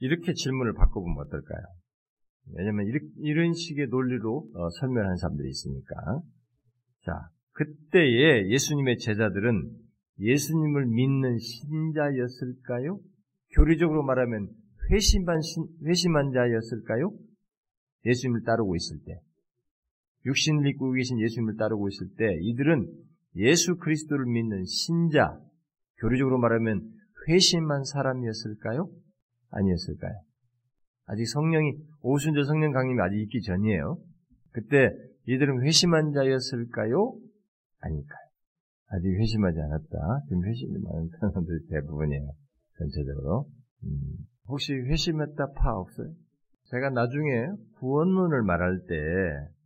이렇게 0.00 0.32
질문을 0.32 0.74
바꿔보면 0.74 1.26
어떨까요? 1.26 1.62
왜냐면 2.54 2.86
이런 3.18 3.52
식의 3.52 3.88
논리로 3.88 4.48
어, 4.54 4.70
설명하는 4.80 5.16
사람들이 5.16 5.48
있으니까. 5.48 6.22
자, 7.04 7.12
그때에 7.52 8.48
예수님의 8.48 8.98
제자들은 8.98 9.70
예수님을 10.20 10.86
믿는 10.86 11.38
신자였을까요? 11.38 12.98
교리적으로 13.54 14.02
말하면 14.02 14.48
회심한, 14.90 15.40
회심한 15.84 16.32
자였을까요? 16.32 17.12
예수님을 18.04 18.42
따르고 18.44 18.76
있을 18.76 18.98
때. 19.04 19.20
육신을 20.26 20.66
입고 20.68 20.92
계신 20.92 21.20
예수님을 21.20 21.56
따르고 21.56 21.88
있을 21.88 22.08
때 22.16 22.36
이들은 22.42 22.86
예수 23.36 23.76
그리스도를 23.76 24.26
믿는 24.26 24.64
신자, 24.64 25.38
교리적으로 26.00 26.38
말하면 26.38 26.90
회심한 27.28 27.84
사람이었을까요? 27.84 28.90
아니었을까요? 29.50 30.27
아직 31.08 31.26
성령이 31.26 31.72
오순절 32.02 32.44
성령 32.44 32.72
강림이 32.72 33.00
아직 33.00 33.20
있기 33.22 33.40
전이에요. 33.42 33.98
그때 34.52 34.90
이들은 35.26 35.64
회심한 35.64 36.12
자였을까요? 36.12 37.14
아닐까요? 37.80 38.28
아직 38.90 39.08
회심하지 39.08 39.58
않았다. 39.58 40.24
지금 40.28 40.44
회심이 40.44 40.78
많은 40.78 41.08
사람들이 41.20 41.66
대부분이에요. 41.70 42.30
전체적으로. 42.78 43.46
음, 43.84 43.88
혹시 44.48 44.72
회심했다 44.74 45.52
파 45.52 45.72
없어요? 45.76 46.12
제가 46.70 46.90
나중에 46.90 47.48
구원론을 47.78 48.42
말할 48.42 48.80
때 48.86 48.94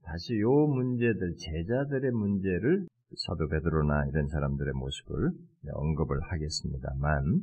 다시 0.04 0.38
요 0.40 0.48
문제들, 0.50 1.34
제자들의 1.36 2.10
문제를 2.12 2.86
사도 3.26 3.48
베드로나 3.48 4.06
이런 4.10 4.28
사람들의 4.28 4.72
모습을 4.74 5.30
언급을 5.72 6.20
하겠습니다만 6.22 7.40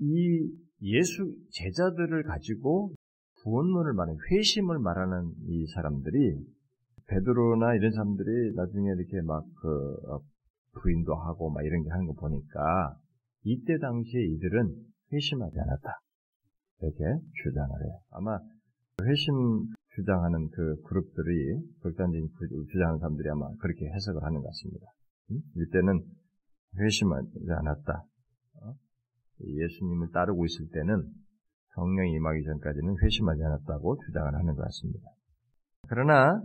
이 0.00 0.50
예수 0.82 1.34
제자들을 1.50 2.24
가지고 2.24 2.94
구원론을 3.42 3.92
말하는 3.94 4.18
회심을 4.30 4.78
말하는 4.78 5.32
이 5.48 5.66
사람들이 5.74 6.36
베드로나 7.06 7.74
이런 7.74 7.92
사람들이 7.92 8.54
나중에 8.54 8.90
이렇게 8.90 9.20
막그 9.22 9.96
어, 10.08 10.20
부인도 10.80 11.14
하고 11.14 11.50
막 11.50 11.64
이런 11.64 11.82
게 11.82 11.90
하는 11.90 12.06
거 12.06 12.12
보니까 12.14 12.96
이때 13.44 13.78
당시에 13.78 14.22
이들은 14.22 14.74
회심하지 15.12 15.58
않았다 15.58 16.00
이렇게 16.80 17.04
주장을 17.42 17.70
해요. 17.70 18.00
아마 18.10 18.38
회심 19.02 19.34
주장하는 19.94 20.48
그 20.50 20.80
그룹들이 20.82 21.60
극단적인 21.82 22.28
주장하는 22.70 22.98
사람들이 22.98 23.28
아마 23.30 23.48
그렇게 23.60 23.86
해석을 23.86 24.22
하는 24.22 24.40
것 24.40 24.46
같습니다. 24.46 24.86
이때는 25.56 26.02
회심하지 26.78 27.28
않았다. 27.50 28.04
어? 28.62 28.74
예수님을 29.40 30.10
따르고 30.12 30.46
있을 30.46 30.68
때는 30.72 31.12
성령이 31.74 32.12
임하기 32.12 32.44
전까지는 32.44 32.96
회심하지 33.02 33.42
않았다고 33.42 33.98
주장을 34.06 34.34
하는 34.34 34.54
것 34.54 34.62
같습니다. 34.64 35.08
그러나 35.88 36.42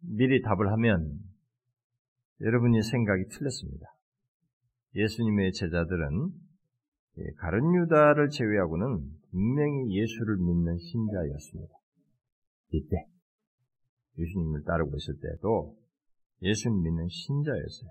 미리 0.00 0.40
답을 0.42 0.70
하면 0.72 1.18
여러분이 2.40 2.82
생각이 2.82 3.24
틀렸습니다. 3.30 3.86
예수님의 4.94 5.52
제자들은 5.52 6.30
가른 7.38 7.74
유다를 7.74 8.30
제외하고는 8.30 9.00
분명히 9.30 9.98
예수를 9.98 10.36
믿는 10.36 10.78
신자였습니다. 10.78 11.74
이때 12.70 13.06
예수님을 14.16 14.62
따르고 14.64 14.96
있을 14.96 15.14
때도 15.20 15.76
예수님 16.42 16.82
믿는 16.82 17.08
신자였어요. 17.08 17.90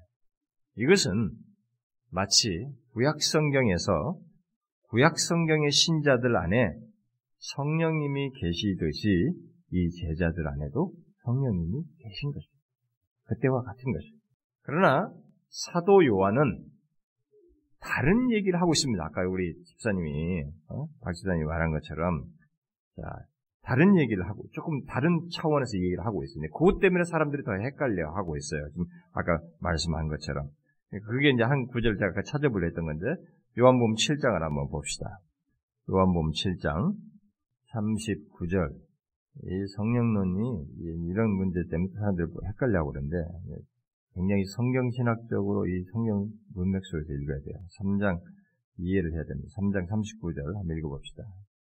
이것은 0.78 1.32
마치 2.10 2.66
구약 2.94 3.22
성경에서 3.22 4.18
구약 4.90 5.20
성경의 5.20 5.72
신자들 5.72 6.36
안에 6.38 6.74
성령님이 7.40 8.32
계시듯이 8.32 9.34
이 9.72 9.90
제자들 9.92 10.48
안에도 10.48 10.94
성령님이 11.24 11.84
계신 12.00 12.32
것입니다. 12.32 12.58
그때와 13.26 13.64
같은 13.64 13.92
것입니다. 13.92 14.24
그러나 14.62 15.12
사도 15.50 16.06
요한은 16.06 16.66
다른 17.80 18.32
얘기를 18.32 18.60
하고 18.62 18.72
있습니다. 18.72 19.04
아까 19.04 19.22
우리 19.28 19.62
집사님이 19.64 20.46
어? 20.70 20.88
박 21.02 21.14
집사님이 21.14 21.46
말한 21.46 21.72
것처럼 21.72 22.24
자, 22.96 23.04
다른 23.64 23.98
얘기를 24.00 24.26
하고 24.28 24.44
조금 24.54 24.84
다른 24.86 25.28
차원에서 25.34 25.78
얘기를 25.78 26.06
하고 26.06 26.24
있습니다. 26.24 26.52
그것 26.58 26.80
때문에 26.80 27.04
사람들이 27.04 27.44
더 27.44 27.52
헷갈려 27.52 28.10
하고 28.16 28.38
있어요. 28.38 28.70
지금 28.70 28.86
아까 29.12 29.38
말씀한 29.60 30.08
것처럼 30.08 30.48
그게 31.06 31.32
이제 31.32 31.44
한 31.44 31.68
구절 31.68 31.98
제가 31.98 32.22
찾아보려 32.26 32.68
했던 32.68 32.86
건데 32.86 33.06
요한복음 33.60 33.96
7장을 33.96 34.40
한번 34.40 34.70
봅시다. 34.70 35.18
요한복음 35.90 36.30
7장 36.30 36.94
39절 37.74 38.70
이 38.70 39.68
성령론이 39.76 41.10
이런 41.10 41.32
문제 41.32 41.62
때문에 41.72 41.92
사람들이 41.92 42.28
뭐 42.28 42.42
헷갈려하고 42.46 42.92
그러는데 42.92 43.18
굉장히 44.14 44.46
성경신학적으로 44.46 45.66
이 45.66 45.84
성경 45.92 46.28
문맥 46.54 46.86
속에서 46.86 47.14
읽어야 47.14 47.40
돼요. 47.40 47.58
3장 47.82 48.20
이해를 48.78 49.12
해야 49.14 49.24
됩니다. 49.24 49.50
3장 49.58 49.90
39절 49.90 50.56
한번 50.56 50.78
읽어봅시다. 50.78 51.24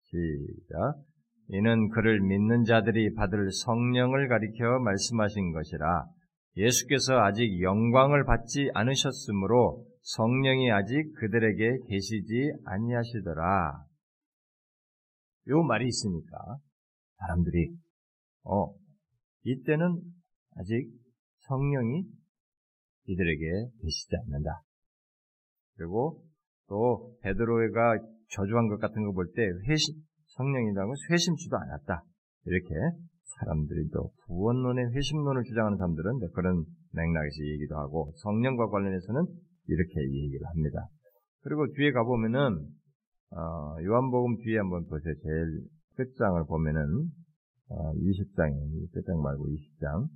시작. 0.02 1.02
이는 1.48 1.88
그를 1.88 2.20
믿는 2.20 2.62
자들이 2.62 3.12
받을 3.14 3.50
성령을 3.50 4.28
가리켜 4.28 4.78
말씀하신 4.78 5.50
것이라 5.50 6.04
예수께서 6.58 7.14
아직 7.24 7.60
영광을 7.60 8.24
받지 8.24 8.70
않으셨으므로 8.72 9.84
성령이 10.02 10.70
아직 10.72 11.12
그들에게 11.16 11.78
계시지 11.88 12.52
아니하시더라. 12.64 13.84
요 15.48 15.62
말이 15.62 15.86
있으니까 15.86 16.58
사람들이 17.18 17.76
어 18.44 18.72
이때는 19.44 20.00
아직 20.56 20.90
성령이 21.40 22.04
이들에게 23.06 23.70
계시지 23.80 24.16
않는다. 24.24 24.62
그리고 25.76 26.22
또 26.68 27.16
베드로가 27.22 27.98
저주한 28.30 28.68
것 28.68 28.78
같은 28.78 29.04
거 29.04 29.12
볼 29.12 29.32
때 29.34 29.42
회심 29.68 29.94
성령이라는 30.26 30.88
건 30.88 30.94
회심치도 31.10 31.56
않았다. 31.56 32.02
이렇게 32.46 32.74
사람들이 33.38 33.88
또 33.92 34.12
구원론의 34.26 34.94
회심론을 34.94 35.42
주장하는 35.44 35.76
사람들은 35.78 36.20
그런 36.32 36.64
맥락에서 36.92 37.44
얘기도 37.54 37.76
하고 37.76 38.12
성령과 38.16 38.68
관련해서는 38.68 39.26
이렇게 39.68 40.00
얘기를 40.00 40.46
합니다. 40.46 40.88
그리고 41.42 41.66
뒤에 41.72 41.92
가보면은 41.92 42.66
어, 43.30 43.76
요한복음 43.82 44.36
뒤에 44.42 44.58
한번 44.58 44.84
보세요. 44.86 45.14
제일 45.22 45.66
끝장을 45.96 46.44
보면은 46.46 47.08
어, 47.68 47.92
20장이에요. 47.94 48.92
끝장 48.92 49.22
말고 49.22 49.46
20장. 49.46 50.08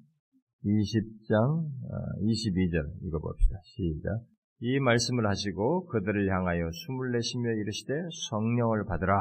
20장 0.65 1.33
어, 1.33 1.97
22절 2.21 2.93
이거 3.03 3.19
봅시다. 3.19 3.59
시작. 3.65 4.21
이 4.61 4.81
말씀을 4.81 5.27
하시고 5.27 5.87
그들을 5.87 6.31
향하여 6.31 6.71
숨을 6.73 7.13
내쉬며 7.13 7.51
이르시되 7.53 7.93
성령을 8.31 8.85
받으라 8.85 9.15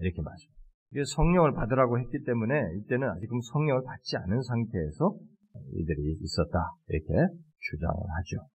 이렇게 0.00 0.20
말씀. 0.22 0.48
이게 0.92 1.02
성령을 1.04 1.54
받으라고 1.54 2.00
했기 2.00 2.24
때문에 2.24 2.54
이때는 2.78 3.08
아직은 3.08 3.40
성령을 3.52 3.82
받지 3.84 4.16
않은 4.16 4.42
상태에서 4.42 5.16
이들이 5.74 6.18
있었다 6.20 6.74
이렇게 6.88 7.14
주장을 7.58 7.94
하죠. 7.94 8.48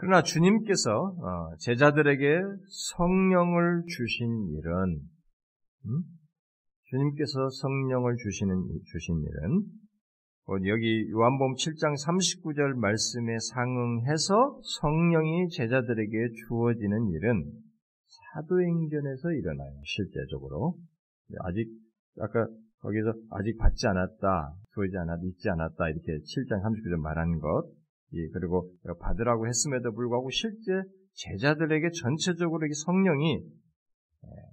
그러나 0.00 0.22
주님께서 0.22 0.90
어, 0.90 1.56
제자들에게 1.58 2.40
성령을 2.96 3.84
주신 3.86 4.48
일은 4.48 5.00
음? 5.84 6.02
주님께서 6.84 7.50
성령을 7.50 8.16
주시는 8.16 8.80
주신 8.86 9.20
일은 9.20 9.62
여기 10.66 11.06
요한복음 11.10 11.54
7장 11.54 11.94
39절 12.02 12.76
말씀에 12.80 13.36
상응해서 13.52 14.60
성령이 14.80 15.50
제자들에게 15.50 16.28
주어지는 16.48 17.10
일은 17.10 17.52
사도행전에서 18.32 19.32
일어나요. 19.32 19.80
실제적으로 19.84 20.78
아직 21.44 21.68
아까 22.20 22.48
거기서 22.80 23.12
아직 23.32 23.58
받지 23.58 23.86
않았다, 23.86 24.54
주어지지 24.72 24.96
않았다, 24.96 25.22
있지 25.24 25.50
않았다 25.50 25.88
이렇게 25.90 26.12
7장 26.24 26.62
39절 26.64 27.00
말한 27.02 27.38
것 27.38 27.70
예, 28.12 28.28
그리고 28.32 28.72
받으라고 29.00 29.46
했음에도 29.46 29.92
불구하고 29.92 30.30
실제 30.30 30.82
제자들에게 31.14 31.90
전체적으로 32.02 32.66
성령이 32.84 33.42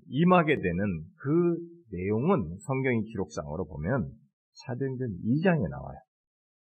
임하게 0.08 0.56
되는 0.56 1.04
그 1.18 1.58
내용은 1.92 2.58
성경의 2.60 3.04
기록상으로 3.04 3.66
보면 3.66 4.12
사도행전 4.54 5.08
2장에 5.24 5.70
나와요. 5.70 5.98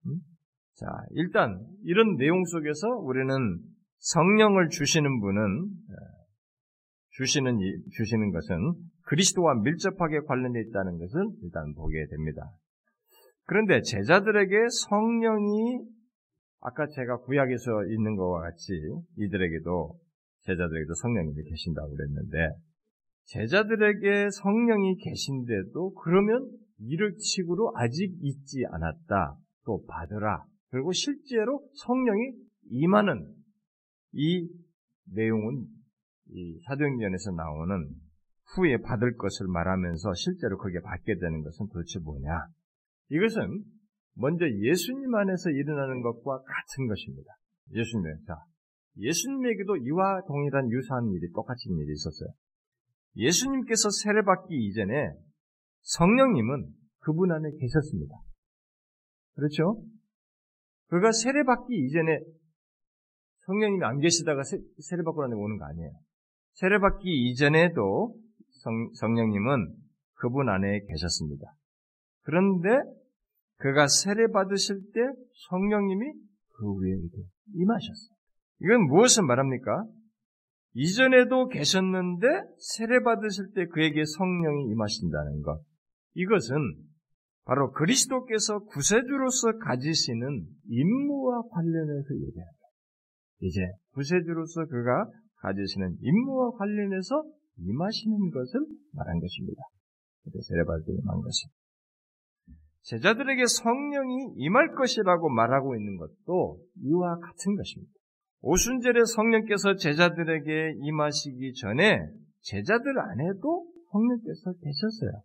음? 0.07 0.21
자, 0.75 0.87
일단 1.11 1.65
이런 1.85 2.17
내용 2.17 2.45
속에서 2.45 2.89
우리는 2.99 3.59
성령을 3.99 4.69
주시는 4.69 5.21
분은 5.21 5.71
주시는 7.11 7.59
주시는 7.93 8.31
것은 8.33 8.75
그리스도와 9.03 9.55
밀접하게 9.63 10.21
관련되어 10.27 10.63
있다는 10.63 10.99
것을 10.99 11.27
일단 11.43 11.75
보게 11.75 12.07
됩니다. 12.11 12.51
그런데 13.45 13.81
제자들에게 13.83 14.57
성령이 14.89 15.85
아까 16.63 16.87
제가 16.87 17.19
구약에서 17.19 17.87
있는 17.87 18.17
것과 18.17 18.41
같이 18.41 18.73
이들에게도 19.19 19.99
제자들에게도 20.43 20.95
성령님이 20.95 21.43
계신다고 21.49 21.91
그랬는데 21.91 22.57
제자들에게 23.25 24.31
성령이 24.31 24.97
계신데도 24.97 25.95
그러면 25.95 26.51
이를 26.79 27.17
치고로 27.17 27.73
아직 27.77 28.13
있지 28.23 28.65
않았다. 28.71 29.37
또 29.65 29.85
받으라. 29.87 30.45
그리고 30.71 30.93
실제로 30.93 31.63
성령이 31.75 32.33
임하는 32.71 33.33
이 34.13 34.49
내용은 35.13 35.67
이 36.31 36.59
사도행전에서 36.67 37.33
나오는 37.33 37.91
후에 38.55 38.79
받을 38.79 39.17
것을 39.17 39.47
말하면서 39.49 40.15
실제로 40.15 40.59
그게 40.59 40.81
받게 40.81 41.19
되는 41.19 41.43
것은 41.43 41.69
도대체 41.73 41.99
뭐냐? 42.01 42.47
이것은 43.11 43.63
먼저 44.15 44.45
예수님 44.49 45.15
안에서 45.15 45.51
일어나는 45.51 46.03
것과 46.03 46.43
같은 46.43 46.87
것입니다. 46.87 47.33
예수님, 47.73 48.05
자, 48.27 48.37
예수님에게도 48.99 49.77
이와 49.77 50.23
동일한 50.27 50.71
유사한 50.71 51.11
일이 51.13 51.31
똑같은 51.33 51.77
일이 51.79 51.93
있었어요. 51.93 52.29
예수님께서 53.17 53.89
세례받기 53.91 54.55
이전에 54.55 55.13
성령님은 55.83 56.69
그분 57.01 57.33
안에 57.33 57.51
계셨습니다. 57.59 58.15
그렇죠? 59.35 59.83
그가 60.89 61.11
세례받기 61.13 61.75
이전에 61.75 62.21
성령님이 63.47 63.85
안 63.85 63.99
계시다가 63.99 64.43
세례받고 64.43 65.23
나서 65.23 65.37
오는 65.37 65.59
거 65.59 65.65
아니에요. 65.65 65.91
세례받기 66.53 67.31
이전에도 67.31 68.15
성, 68.63 68.93
성령님은 68.95 69.75
그분 70.15 70.49
안에 70.49 70.81
계셨습니다. 70.87 71.55
그런데 72.23 72.69
그가 73.63 73.87
세례 73.87 74.27
받으실 74.27 74.81
때 74.93 75.01
성령님이 75.49 76.13
그 76.59 76.75
위에 76.81 76.97
임하셨어요. 77.55 78.17
이건 78.61 78.87
무엇을 78.89 79.23
말합니까? 79.25 79.85
이전에도 80.75 81.49
계셨는데 81.49 82.27
세례 82.59 83.03
받으실 83.05 83.53
때 83.55 83.67
그에게 83.67 84.03
성령이 84.05 84.71
임하신다는 84.71 85.43
것. 85.43 85.63
이것은 86.15 86.57
바로 87.45 87.71
그리스도께서 87.73 88.61
구세주로서 88.65 89.59
가지시는 89.59 90.47
임무와 90.69 91.43
관련해서 91.51 92.15
얘기합니다. 92.15 92.67
이제 93.41 93.61
구세주로서 93.95 94.67
그가 94.67 95.07
가지시는 95.37 95.99
임무와 96.01 96.53
관련해서 96.59 97.25
임하시는 97.59 98.31
것을 98.31 98.61
말한 98.93 99.21
것입니다. 99.21 99.63
세례 100.49 100.65
받을 100.65 100.85
때 100.85 100.93
임한 100.93 101.21
것이. 101.21 101.47
제자들에게 102.83 103.45
성령이 103.47 104.35
임할 104.37 104.75
것이라고 104.75 105.29
말하고 105.29 105.77
있는 105.77 105.97
것도 105.97 106.59
이와 106.83 107.19
같은 107.19 107.57
것입니다. 107.57 107.93
오순절에 108.41 109.05
성령께서 109.15 109.77
제자들에게 109.77 110.75
임하시기 110.81 111.55
전에 111.55 112.01
제자들 112.41 112.99
안에도 112.99 113.67
성령께서 113.93 114.53
계셨어요. 114.53 115.23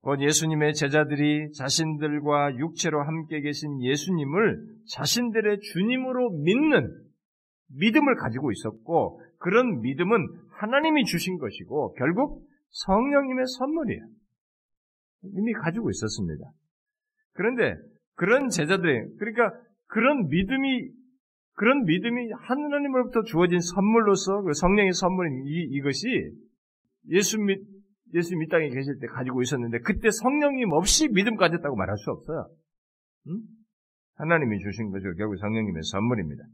곧 0.00 0.20
예수님의 0.20 0.74
제자들이 0.74 1.50
자신들과 1.52 2.56
육체로 2.56 3.02
함께 3.02 3.40
계신 3.40 3.82
예수님을 3.82 4.62
자신들의 4.94 5.60
주님으로 5.60 6.30
믿는 6.30 7.08
믿음을 7.74 8.16
가지고 8.16 8.52
있었고 8.52 9.20
그런 9.38 9.80
믿음은 9.80 10.26
하나님이 10.60 11.04
주신 11.04 11.38
것이고 11.38 11.94
결국 11.94 12.46
성령님의 12.70 13.44
선물이에요. 13.58 14.17
이미 15.22 15.52
가지고 15.52 15.90
있었습니다. 15.90 16.44
그런데 17.32 17.74
그런 18.14 18.48
제자들, 18.48 19.16
그러니까 19.18 19.52
그런 19.86 20.28
믿음이 20.28 20.90
그런 21.54 21.84
믿음이 21.84 22.30
하나님으로부터 22.32 23.22
주어진 23.24 23.58
선물로서 23.58 24.42
그 24.42 24.52
성령의 24.52 24.92
선물인 24.92 25.44
이, 25.44 25.76
이것이 25.76 26.06
예수 27.08 27.38
믿 27.38 27.58
예수님 28.14 28.42
이 28.42 28.48
땅에 28.48 28.68
계실 28.68 28.98
때 29.00 29.06
가지고 29.06 29.42
있었는데 29.42 29.80
그때 29.80 30.10
성령님 30.10 30.72
없이 30.72 31.08
믿음 31.08 31.36
가졌다고 31.36 31.76
말할 31.76 31.96
수 31.98 32.10
없어요. 32.10 32.48
응? 33.28 33.40
하나님이 34.14 34.58
주신 34.60 34.90
것이 34.90 35.04
결국 35.16 35.36
성령님의 35.36 35.82
선물입니다. 35.82 36.44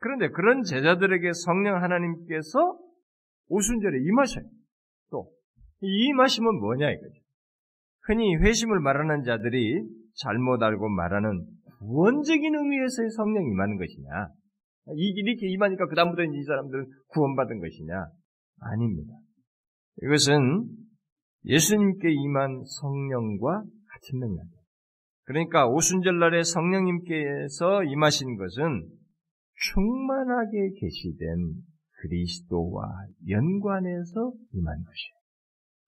그런데 0.00 0.28
그런 0.30 0.62
제자들에게 0.62 1.32
성령 1.32 1.82
하나님께서 1.82 2.78
오순절에 3.48 3.98
임하셔요. 4.02 4.44
또, 5.10 5.30
이 5.80 6.08
임하심은 6.08 6.58
뭐냐 6.58 6.90
이거죠. 6.90 7.20
흔히 8.08 8.36
회심을 8.36 8.80
말하는 8.80 9.22
자들이 9.22 9.82
잘못 10.14 10.62
알고 10.62 10.88
말하는 10.88 11.44
구원적인 11.78 12.54
의미에서의 12.54 13.10
성령이 13.10 13.50
임하는 13.50 13.76
것이냐. 13.76 14.08
이렇게 14.96 15.48
임하니까 15.48 15.86
그다음부터 15.86 16.22
이 16.24 16.42
사람들은 16.42 16.86
구원받은 17.08 17.60
것이냐. 17.60 18.06
아닙니다. 18.60 19.12
이것은 20.02 20.66
예수님께 21.44 22.10
임한 22.10 22.64
성령과 22.80 23.62
같은 23.62 24.18
맥락이에요. 24.18 24.58
그러니까 25.24 25.68
오순절날에 25.68 26.42
성령님께서 26.42 27.84
임하신 27.84 28.36
것은 28.36 28.88
충만하게 29.54 30.70
계시된 30.80 31.28
그리스도와 32.00 32.88
연관해서 33.28 34.32
임한 34.54 34.76
것이에요. 34.76 35.18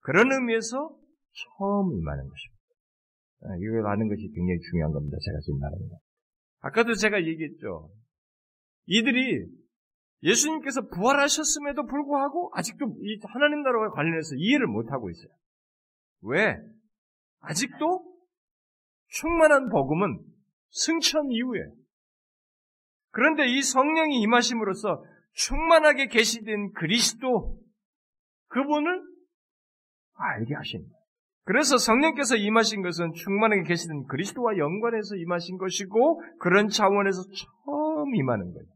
그런 0.01 0.31
의미에서 0.31 1.00
처음 1.33 1.93
임하는 1.93 2.27
것입니다. 2.27 2.61
아, 3.43 3.55
이걸 3.57 3.87
아는 3.87 4.07
것이 4.07 4.21
굉장히 4.33 4.59
중요한 4.69 4.91
겁니다. 4.91 5.17
제가 5.23 5.39
지금 5.39 5.59
말하는 5.59 5.89
거. 5.89 5.97
아까도 6.59 6.93
제가 6.93 7.23
얘기했죠. 7.25 7.91
이들이 8.85 9.47
예수님께서 10.23 10.87
부활하셨음에도 10.87 11.85
불구하고 11.85 12.51
아직도 12.53 12.85
이 13.01 13.19
하나님 13.27 13.63
나라와 13.63 13.89
관련해서 13.91 14.35
이해를 14.35 14.67
못하고 14.67 15.09
있어요. 15.09 15.31
왜? 16.21 16.55
아직도 17.39 18.11
충만한 19.07 19.69
복음은 19.69 20.19
승천 20.69 21.31
이후에 21.31 21.59
그런데 23.09 23.45
이 23.47 23.61
성령이 23.61 24.21
임하심으로써 24.21 25.03
충만하게 25.33 26.07
계시된 26.07 26.73
그리스도 26.73 27.59
그분을 28.47 29.01
알게 30.13 30.53
하십니다. 30.53 31.00
그래서 31.43 31.77
성령께서 31.77 32.35
임하신 32.35 32.81
것은 32.83 33.13
충만하게 33.13 33.63
계시던 33.63 34.05
그리스도와 34.05 34.57
연관해서 34.57 35.15
임하신 35.15 35.57
것이고 35.57 36.21
그런 36.39 36.67
차원에서 36.69 37.23
처음 37.65 38.15
임하는 38.15 38.53
거예요. 38.53 38.67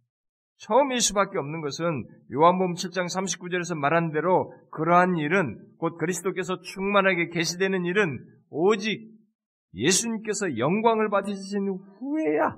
처음일 0.58 1.00
수밖에 1.00 1.38
없는 1.38 1.62
것은 1.62 2.06
요한복음 2.34 2.74
7장 2.74 3.06
39절에서 3.06 3.78
말한 3.78 4.12
대로 4.12 4.54
그러한 4.72 5.18
일은 5.18 5.60
곧 5.78 5.98
그리스도께서 5.98 6.62
충만하게 6.62 7.30
계시되는 7.30 7.86
일은 7.86 8.18
오직 8.50 9.12
예수님께서 9.74 10.58
영광을 10.58 11.10
받으신 11.10 11.68
후에야 12.00 12.58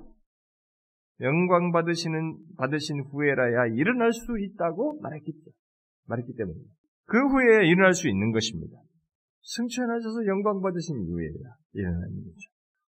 영광 1.20 1.72
받으시는 1.72 2.36
받으신 2.56 3.00
후에라야 3.10 3.66
일어날 3.74 4.12
수 4.12 4.38
있다고 4.38 5.00
말했기 5.00 5.32
말했기 6.06 6.34
때문에 6.36 6.56
그 7.06 7.18
후에 7.18 7.66
일어날 7.66 7.94
수 7.94 8.08
있는 8.08 8.30
것입니다. 8.30 8.78
승천하셔서 9.42 10.26
영광 10.26 10.60
받으신 10.60 11.00
이후에야 11.04 11.56
일어나는 11.72 12.24
거죠. 12.24 12.50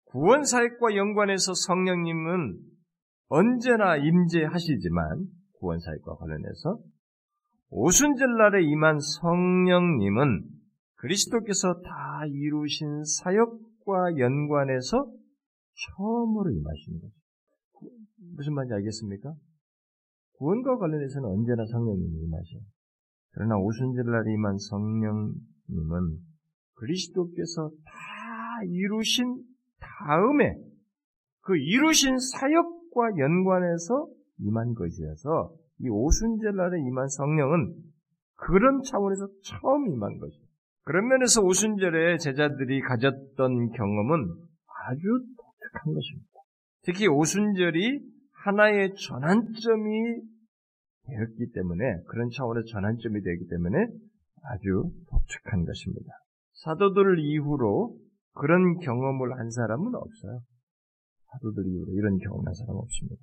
구원 0.07 0.45
사역과 0.45 0.95
연관해서 0.95 1.53
성령님은 1.55 2.59
언제나 3.29 3.97
임재하시지만 3.97 5.27
구원 5.59 5.81
사역과 5.81 6.17
관련해서 6.17 6.79
오순절 7.71 8.37
날에 8.37 8.63
임한 8.63 8.99
성령님은 9.01 10.45
그리스도께서 10.97 11.81
다 11.83 12.25
이루신 12.27 13.03
사역과 13.05 14.19
연관해서 14.19 15.13
처음으로 15.97 16.51
임하시는 16.51 17.01
거죠. 17.01 17.15
무슨 18.37 18.55
말인지 18.55 18.75
알겠습니까? 18.75 19.35
구원과 20.39 20.79
관련해서는 20.79 21.29
언제나 21.29 21.65
성령님이 21.67 22.23
임하셔. 22.25 22.59
그러나 23.33 23.57
오순절날 23.57 24.29
임한 24.29 24.59
성령님은 24.59 26.19
그리스도께서 26.85 27.71
다 27.85 27.93
이루신 28.69 29.43
다음에 29.81 30.55
그 31.41 31.57
이루신 31.57 32.19
사역과 32.19 33.19
연관해서 33.19 34.09
임한 34.41 34.75
것이어서 34.75 35.55
이 35.81 35.89
오순절날에 35.89 36.81
임한 36.81 37.09
성령은 37.09 37.75
그런 38.37 38.83
차원에서 38.83 39.29
처음 39.43 39.89
임한 39.89 40.19
것이에요. 40.19 40.45
그런 40.85 41.09
면에서 41.09 41.43
오순절에 41.43 42.19
제자들이 42.19 42.81
가졌던 42.83 43.71
경험은 43.71 44.21
아주 44.87 45.01
독특한 45.37 45.95
것입니다. 45.95 46.31
특히 46.83 47.09
오순절이 47.09 48.01
하나의 48.45 48.95
전환점이 48.95 50.21
되었기 51.07 51.53
때문에 51.55 51.85
그런 52.09 52.29
차원의 52.31 52.65
전환점이 52.67 53.23
되기 53.23 53.49
때문에 53.49 53.87
아주 54.43 54.91
독특한 55.11 55.65
것입니다. 55.65 56.24
사도들 56.55 57.19
이후로 57.19 57.97
그런 58.35 58.79
경험을 58.79 59.39
한 59.39 59.51
사람은 59.51 59.95
없어요. 59.95 60.41
사도들 61.33 61.65
이후로 61.67 61.93
이런 61.93 62.19
경험한 62.19 62.55
사람 62.55 62.77
없습니다. 62.77 63.23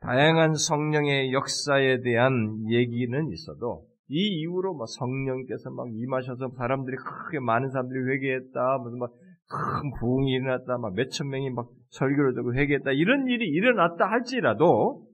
다양한 0.00 0.54
성령의 0.54 1.32
역사에 1.32 2.00
대한 2.00 2.64
얘기는 2.70 3.30
있어도 3.32 3.86
이 4.08 4.40
이후로 4.40 4.74
뭐 4.74 4.86
성령께서 4.86 5.70
막 5.70 5.88
임하셔서 5.92 6.50
사람들이 6.56 6.96
크게 6.96 7.40
많은 7.40 7.70
사람들이 7.70 8.00
회개했다, 8.10 8.78
무슨 8.82 8.98
막 8.98 9.10
큰 9.50 9.90
부흥이 9.98 10.30
일어났다, 10.30 10.78
막 10.78 10.94
몇천 10.94 11.28
명이 11.28 11.50
막 11.50 11.68
설교를 11.90 12.34
듣고 12.34 12.54
회개했다 12.54 12.92
이런 12.92 13.26
일이 13.26 13.48
일어났다 13.48 14.06
할지라도 14.06 15.04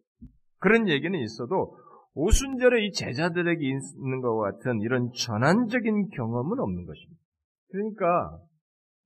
그런 0.58 0.88
얘기는 0.88 1.18
있어도 1.18 1.76
오순절에 2.16 2.86
이 2.86 2.92
제자들에게 2.92 3.62
있는 3.62 4.20
것과 4.22 4.50
같은 4.50 4.80
이런 4.80 5.10
전환적인 5.12 6.08
경험은 6.08 6.58
없는 6.58 6.86
것입니다. 6.86 7.20
그러니까 7.68 8.40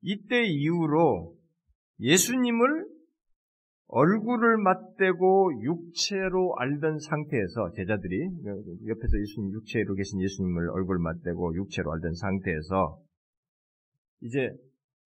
이때 0.01 0.45
이후로 0.45 1.35
예수님을 1.99 2.87
얼굴을 3.89 4.59
맞대고 4.59 5.61
육체로 5.63 6.55
알던 6.57 7.01
상태에서 7.01 7.73
제자들이 7.75 8.29
옆에서 8.87 9.21
예수님 9.21 9.53
육체로 9.55 9.97
계신 9.97 10.23
예수님을 10.23 10.71
얼굴 10.71 11.01
맞대고 11.01 11.57
육체로 11.57 11.93
알던 11.93 12.15
상태에서 12.15 13.01
이제 14.21 14.51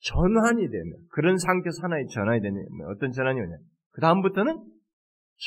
전환이 0.01 0.69
되면 0.69 0.99
그런 1.09 1.39
상태에서 1.39 1.85
하나의 1.85 2.07
전환이 2.09 2.43
되면 2.43 2.67
어떤 2.95 3.13
전환이 3.13 3.41
오냐? 3.41 3.57
그 3.93 4.03
다음부터는 4.03 4.63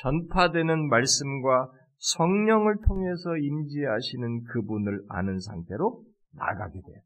전파되는 0.02 0.90
말씀과 0.90 1.72
성령을 1.98 2.78
통해서 2.88 3.38
임지하시는 3.38 4.44
그분을 4.44 5.02
아는 5.10 5.40
상태로 5.40 6.04
나가게 6.34 6.80
돼요. 6.82 7.02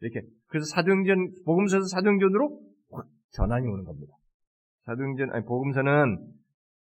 이렇게 0.00 0.26
그래서 0.48 0.66
사도행전 0.74 1.44
복음서에서 1.44 1.86
사도행전으로 1.86 2.60
확 2.90 3.06
전환이 3.30 3.66
오는 3.66 3.84
겁니다. 3.84 4.14
사도행전 4.84 5.30
아니 5.30 5.44
복음서는 5.44 6.18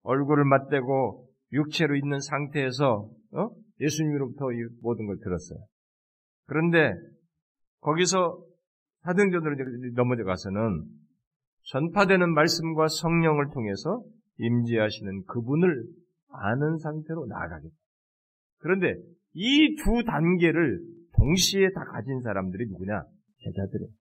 얼굴을 0.04 0.46
맞대고 0.46 1.28
육체로 1.52 1.96
있는 1.96 2.20
상태에서 2.20 3.10
어? 3.34 3.50
예수님으로부터 3.82 4.52
이 4.52 4.56
모든 4.82 5.08
걸 5.08 5.18
들었어요. 5.20 5.60
그런데 6.46 6.94
거기서 7.82 8.44
사도행전으로 9.04 9.56
넘어져 9.96 10.24
가서는 10.24 10.86
전파되는 11.64 12.34
말씀과 12.34 12.88
성령을 12.88 13.50
통해서 13.54 14.02
임지하시는 14.38 15.26
그분을 15.26 15.86
아는 16.32 16.78
상태로 16.78 17.26
나아가게 17.28 17.64
돼요. 17.64 17.72
그런데 18.60 18.96
이 19.34 19.76
두 19.78 20.04
단계를 20.06 20.80
동시에 21.16 21.72
다 21.74 21.84
가진 21.92 22.22
사람들이 22.22 22.68
누구냐? 22.68 23.04
제자들이에요. 23.44 23.92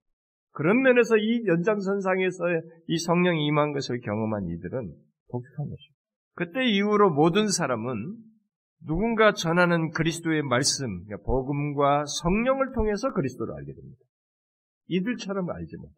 그런 0.53 0.83
면에서 0.83 1.17
이 1.17 1.47
연장선상에서 1.47 2.45
이 2.89 2.99
성령이 2.99 3.47
임한 3.47 3.73
것을 3.73 4.01
경험한 4.01 4.47
이들은 4.47 4.93
독특한 5.31 5.69
것입니다. 5.69 5.99
그때 6.35 6.65
이후로 6.65 7.11
모든 7.11 7.49
사람은 7.49 8.17
누군가 8.87 9.33
전하는 9.33 9.91
그리스도의 9.91 10.43
말씀, 10.43 11.05
그러니까 11.05 11.27
복음과 11.27 12.05
성령을 12.07 12.73
통해서 12.73 13.13
그리스도를 13.13 13.55
알게 13.55 13.73
됩니다. 13.73 13.99
이들처럼 14.89 15.51
알지 15.51 15.77
못해. 15.77 15.95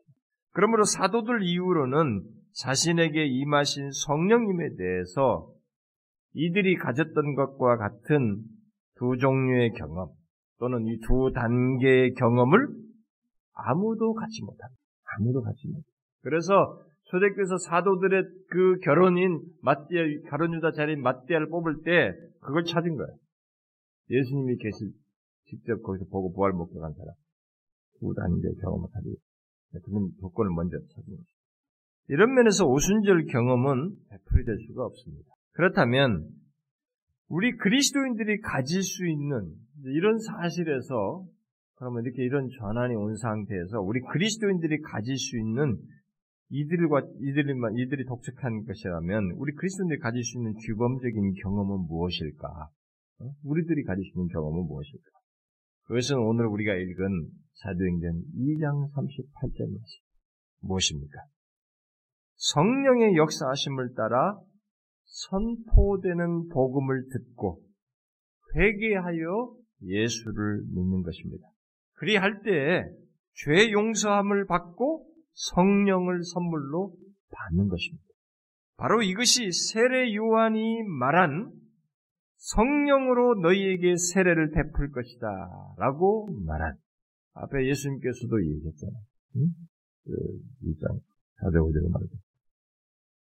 그러므로 0.53 0.85
사도들 0.85 1.43
이후로는 1.43 2.23
자신에게 2.55 3.27
임하신 3.27 3.91
성령님에 3.93 4.77
대해서 4.77 5.53
이들이 6.33 6.77
가졌던 6.77 7.35
것과 7.35 7.77
같은 7.77 8.43
두 8.97 9.17
종류의 9.19 9.73
경험 9.73 10.11
또는 10.59 10.87
이 10.87 10.99
두 11.01 11.33
단계의 11.35 12.15
경험을 12.15 12.69
아무도 13.53 14.15
갖지 14.15 14.43
못합니다. 14.43 14.81
아무도 15.17 15.43
갖지 15.43 15.67
못합니다. 15.67 15.91
그래서 16.23 16.83
초대교회에서 17.05 17.57
사도들의 17.59 18.23
그 18.51 18.77
결혼인 18.85 19.41
마띠아, 19.63 20.03
가론유다 20.29 20.73
자리인 20.73 21.03
마띠아를 21.03 21.49
뽑을 21.49 21.83
때 21.83 22.13
그걸 22.41 22.65
찾은 22.65 22.97
거예요. 22.97 23.17
예수님이 24.11 24.57
계실, 24.59 24.93
직접 25.47 25.83
거기서 25.83 26.05
보고 26.11 26.33
부활 26.33 26.53
목격한 26.53 26.93
사람. 26.93 27.15
두 27.99 28.15
단계의 28.15 28.55
경험을 28.63 28.89
가지고. 28.93 29.17
그런 29.85 30.11
조건을 30.21 30.51
먼저 30.55 30.77
찾은 30.79 31.17
거죠. 31.17 31.25
이런 32.09 32.35
면에서 32.35 32.67
오순절 32.67 33.27
경험은 33.27 33.95
베풀이 34.11 34.45
될 34.45 34.59
수가 34.67 34.85
없습니다. 34.85 35.31
그렇다면 35.61 36.27
우리 37.29 37.55
그리스도인들이 37.59 38.41
가질 38.41 38.83
수 38.83 39.07
있는 39.07 39.53
이런 39.85 40.19
사실에서 40.19 41.27
그러면 41.75 42.03
이렇게 42.03 42.23
이런 42.23 42.49
전환이 42.49 42.95
온 42.95 43.15
상태에서 43.15 43.81
우리 43.83 44.01
그리스도인들이 44.01 44.81
가질 44.81 45.19
수 45.19 45.37
있는 45.37 45.77
이들과 46.49 47.03
이들만 47.21 47.77
이들이 47.77 48.07
독특한 48.07 48.65
것이라면 48.65 49.33
우리 49.37 49.53
그리스도인들이 49.53 50.01
가질 50.01 50.25
수 50.25 50.39
있는 50.39 50.55
규범적인 50.55 51.35
경험은 51.43 51.87
무엇일까? 51.89 52.49
어? 53.21 53.25
우리들이 53.45 53.85
가질 53.85 54.03
수 54.03 54.19
있는 54.19 54.29
경험은 54.29 54.67
무엇일까? 54.67 55.11
그것은 55.85 56.17
오늘 56.17 56.47
우리가 56.47 56.75
읽은 56.75 57.29
사도행전 57.53 58.23
2장 58.35 58.91
38절 58.95 59.69
말씀 59.69 60.01
무엇입니까? 60.61 61.21
성령의 62.37 63.17
역사하심을 63.17 63.93
따라 63.95 64.41
선포되는 65.11 66.49
복음을 66.49 67.09
듣고 67.13 67.63
회개하여 68.57 69.55
예수를 69.83 70.63
믿는 70.75 71.03
것입니다. 71.03 71.47
그리할 71.95 72.43
때죄 72.43 73.73
용서함을 73.73 74.47
받고 74.47 75.07
성령을 75.33 76.23
선물로 76.25 76.95
받는 77.31 77.69
것입니다. 77.69 78.05
바로 78.77 79.03
이것이 79.03 79.51
세례 79.53 80.15
요한이 80.15 80.83
말한 80.85 81.53
성령으로 82.37 83.41
너희에게 83.43 83.97
세례를 83.97 84.51
베풀 84.53 84.91
것이다 84.91 85.75
라고 85.77 86.29
말한 86.47 86.77
앞에 87.35 87.69
예수님께서도 87.69 88.43
얘기했잖아요. 88.43 89.03
응? 89.37 89.47
그 90.05 90.13
1장 90.65 91.01
4대 91.43 91.57
5절에 91.57 91.91
말했죠. 91.91 92.17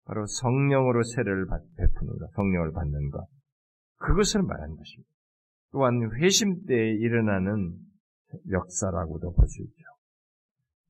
바로 0.09 0.25
성령으로 0.25 1.03
세례를 1.03 1.45
베푸는 1.77 2.17
것, 2.17 2.31
성령을 2.31 2.71
받는 2.71 3.11
것. 3.11 3.27
그것을 3.99 4.41
말하는 4.41 4.75
것입니다. 4.75 5.09
또한 5.71 6.01
회심 6.19 6.65
때에 6.65 6.93
일어나는 6.95 7.75
역사라고도 8.49 9.33
볼 9.33 9.47
수 9.47 9.61
있죠. 9.61 9.83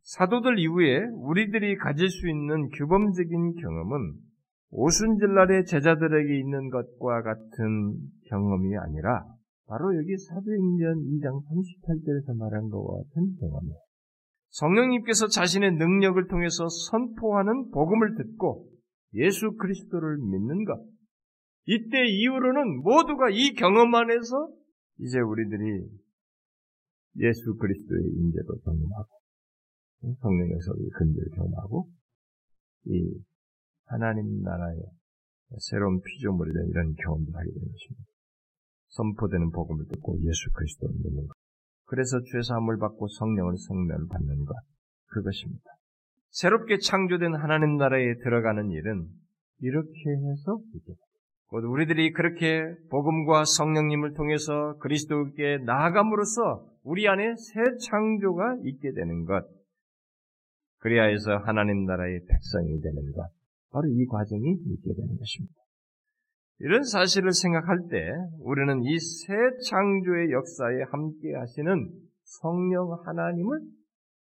사도들 0.04 0.58
이후에 0.60 1.06
우리들이 1.16 1.76
가질 1.76 2.10
수 2.10 2.30
있는 2.30 2.70
규범적인 2.70 3.56
경험은 3.56 4.14
오순절날의 4.72 5.66
제자들에게 5.66 6.40
있는 6.40 6.70
것과 6.70 7.22
같은 7.22 7.98
경험이 8.30 8.78
아니라 8.78 9.26
바로 9.68 9.98
여기 9.98 10.16
사도행전 10.18 10.96
2장 10.96 11.44
38절에서 11.44 12.38
말한 12.38 12.70
것과 12.70 13.04
같은 13.04 13.36
경험이에요. 13.38 13.80
성령님께서 14.52 15.28
자신의 15.28 15.74
능력을 15.74 16.26
통해서 16.28 16.68
선포하는 16.90 17.70
복음을 17.72 18.16
듣고 18.16 18.69
예수 19.14 19.56
그리스도를 19.58 20.18
믿는 20.18 20.66
것. 20.66 20.80
이때 21.66 22.06
이후로는 22.08 22.82
모두가 22.82 23.30
이 23.32 23.54
경험 23.54 23.94
안에서 23.94 24.50
이제 25.00 25.20
우리들이 25.20 25.88
예수 27.18 27.56
그리스도의 27.56 28.02
인재도 28.04 28.60
경험하고 28.64 29.10
성령에서 30.22 30.74
근대를 30.98 31.30
경험하고 31.36 31.90
이 32.86 33.14
하나님 33.86 34.42
나라의 34.42 34.80
새로운 35.60 36.00
피조물이 36.02 36.54
된 36.54 36.68
이런 36.70 36.94
경험을 36.96 37.28
하게 37.34 37.52
되는 37.52 37.68
것입니다. 37.72 38.10
선포되는 38.90 39.52
복음을 39.52 39.86
듣고 39.86 40.18
예수 40.22 40.52
그리스도를 40.54 40.96
믿는 40.96 41.28
것. 41.28 41.34
그래서 41.86 42.20
죄사함을 42.32 42.78
받고 42.78 43.08
성령을 43.08 43.58
성령을 43.58 44.08
받는 44.08 44.46
것. 44.46 44.56
그것입니다. 45.08 45.79
새롭게 46.32 46.78
창조된 46.78 47.36
하나님 47.36 47.78
나라에 47.78 48.16
들어가는 48.24 48.70
일은 48.72 49.08
이렇게 49.62 49.90
해서 50.10 50.60
곧 51.48 51.64
우리들이 51.66 52.12
그렇게 52.12 52.64
복음과 52.92 53.46
성령님을 53.46 54.14
통해서 54.14 54.78
그리스도께 54.80 55.58
나아감으로써 55.66 56.66
우리 56.84 57.08
안에 57.08 57.34
새 57.36 57.62
창조가 57.90 58.58
있게 58.64 58.92
되는 58.94 59.26
것. 59.26 59.44
그리하여서 60.80 61.38
하나님 61.46 61.86
나라의 61.86 62.22
백성이 62.28 62.80
되는 62.82 63.12
것. 63.12 63.28
바로 63.72 63.88
이 63.88 64.06
과정이 64.06 64.52
있게 64.52 64.94
되는 64.94 65.18
것입니다. 65.18 65.56
이런 66.60 66.84
사실을 66.84 67.34
생각할 67.34 67.88
때 67.90 68.12
우리는 68.40 68.84
이 68.84 68.98
새 69.00 69.34
창조의 69.70 70.32
역사에 70.32 70.84
함께 70.92 71.34
하시는 71.34 71.90
성령 72.24 72.94
하나님을 73.06 73.60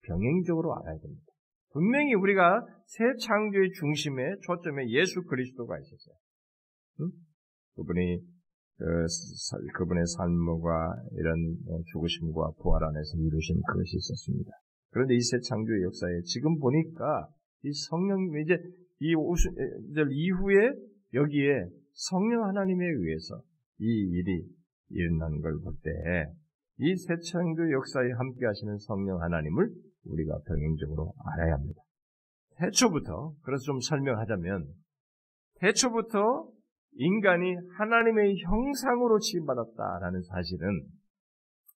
병행적으로 0.03 0.75
알아야 0.77 0.97
됩니다. 0.99 1.28
분명히 1.71 2.13
우리가 2.15 2.65
새 2.85 3.03
창조의 3.19 3.71
중심에 3.73 4.35
초점에 4.41 4.89
예수 4.89 5.23
그리스도가 5.23 5.77
있었어요. 5.77 6.15
응? 7.01 7.11
그분이 7.75 8.19
그, 8.77 9.05
그분의 9.75 10.05
삶과 10.07 10.95
이런 11.13 11.57
어, 11.67 11.81
죽으심과 11.91 12.51
부활 12.61 12.83
안에서 12.83 13.17
이루신 13.17 13.61
그것이 13.67 13.97
있었습니다. 13.97 14.51
그런데 14.91 15.15
이 15.15 15.19
새 15.21 15.39
창조의 15.39 15.83
역사에 15.83 16.21
지금 16.25 16.57
보니까 16.59 17.27
이 17.63 17.71
성령 17.73 18.17
이제 18.41 18.57
이 19.01 19.13
오순절 19.15 20.11
이후에 20.11 20.71
여기에 21.13 21.67
성령 21.93 22.45
하나님에 22.45 22.85
의해서 22.85 23.41
이 23.79 23.85
일이 23.85 24.43
일어난 24.89 25.39
걸 25.41 25.59
볼 25.61 25.73
때 25.83 25.91
이 26.79 26.95
새 26.95 27.17
창조 27.29 27.69
역사에 27.71 28.11
함께 28.17 28.45
하시는 28.45 28.77
성령 28.77 29.21
하나님을 29.21 29.69
우리가 30.05 30.39
병행적으로 30.45 31.13
알아야 31.25 31.53
합니다. 31.55 31.81
태초부터, 32.57 33.33
그래서 33.41 33.63
좀 33.63 33.79
설명하자면, 33.79 34.67
태초부터 35.59 36.49
인간이 36.93 37.55
하나님의 37.77 38.37
형상으로 38.39 39.19
지음받았다라는 39.19 40.21
사실은 40.23 40.87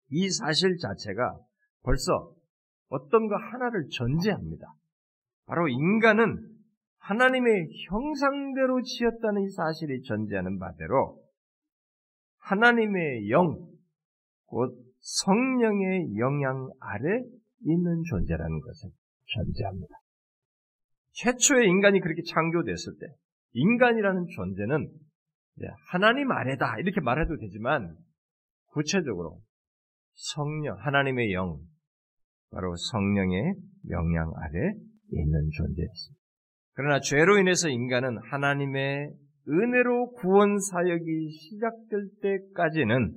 이 0.10 0.30
사실 0.30 0.78
자체가 0.78 1.38
벌써 1.84 2.34
어떤 2.90 3.28
거 3.28 3.36
하나를 3.36 3.88
전제합니다. 3.90 4.68
바로 5.46 5.68
인간은 5.68 6.50
하나님의 7.00 7.68
형상대로 7.90 8.82
지었다는 8.82 9.44
이 9.44 9.50
사실이 9.50 10.04
전제하는 10.04 10.58
바대로 10.58 11.22
하나님의 12.40 13.30
영, 13.30 13.68
곧 14.46 14.78
성령의 15.00 16.18
영향 16.18 16.70
아래 16.80 17.24
있는 17.66 18.04
존재라는 18.10 18.60
것을 18.60 18.90
전제합니다. 19.36 19.96
최초의 21.14 21.68
인간이 21.68 22.00
그렇게 22.00 22.22
창조됐을 22.24 22.94
때 23.00 23.08
인간이라는 23.54 24.28
존재는 24.36 24.90
하나님 25.92 26.32
아래다 26.32 26.80
이렇게 26.80 27.02
말해도 27.02 27.38
되지만 27.38 27.96
구체적으로 28.68 29.40
성령, 30.14 30.78
하나님의 30.80 31.34
영, 31.34 31.60
바로 32.52 32.76
성령의 32.76 33.54
영향 33.90 34.32
아래 34.36 34.74
있는 35.12 35.50
존재였습니다. 35.52 36.22
그러나 36.74 37.00
죄로 37.00 37.38
인해서 37.38 37.70
인간은 37.70 38.18
하나님의 38.32 39.12
은혜로 39.48 40.14
구원 40.14 40.58
사역이 40.60 41.30
시작될 41.32 42.10
때까지는 42.22 43.14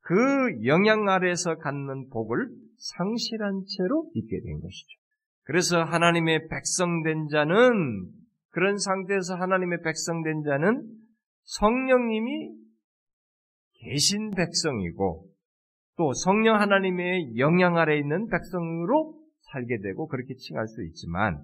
그 0.00 0.64
영향 0.64 1.08
아래에서 1.08 1.56
갖는 1.56 2.08
복을 2.08 2.48
상실한 2.78 3.62
채로 3.76 4.10
있게 4.14 4.40
된 4.40 4.60
것이죠. 4.60 4.98
그래서 5.44 5.82
하나님의 5.82 6.48
백성된 6.48 7.28
자는 7.28 8.10
그런 8.50 8.78
상태에서 8.78 9.34
하나님의 9.34 9.82
백성된 9.82 10.42
자는 10.42 10.82
성령님이 11.44 12.54
계신 13.80 14.30
백성이고 14.30 15.26
또 15.96 16.12
성령 16.12 16.60
하나님의 16.60 17.36
영향 17.38 17.76
아래 17.76 17.98
있는 17.98 18.28
백성으로 18.28 19.18
살게 19.52 19.78
되고 19.82 20.06
그렇게 20.06 20.34
칭할 20.34 20.66
수 20.68 20.84
있지만 20.84 21.42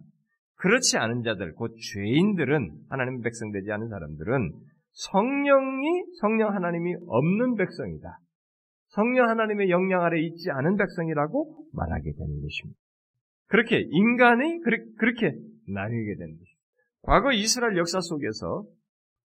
그렇지 0.57 0.97
않은 0.97 1.23
자들, 1.23 1.55
곧 1.55 1.75
죄인들은 1.93 2.71
하나님 2.89 3.21
백성 3.21 3.51
되지 3.51 3.71
않은 3.73 3.89
사람들은 3.89 4.53
성령이 4.93 6.05
성령 6.21 6.55
하나님이 6.55 6.95
없는 7.07 7.57
백성이다. 7.57 8.19
성령 8.95 9.29
하나님의 9.29 9.71
영향 9.71 10.03
아래 10.03 10.21
있지 10.21 10.51
않은 10.51 10.77
백성이라고 10.77 11.67
말하게 11.73 12.13
되는 12.13 12.41
것입니다. 12.41 12.79
그렇게 13.49 13.81
인간이 13.91 14.61
그렇게 14.61 15.33
나뉘게 15.69 16.15
되는 16.17 16.39
것입니다. 16.39 16.55
과거 17.03 17.33
이스라엘 17.33 17.77
역사 17.77 18.01
속에서 18.01 18.65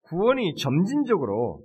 구원이 0.04 0.56
점진적으로 0.56 1.64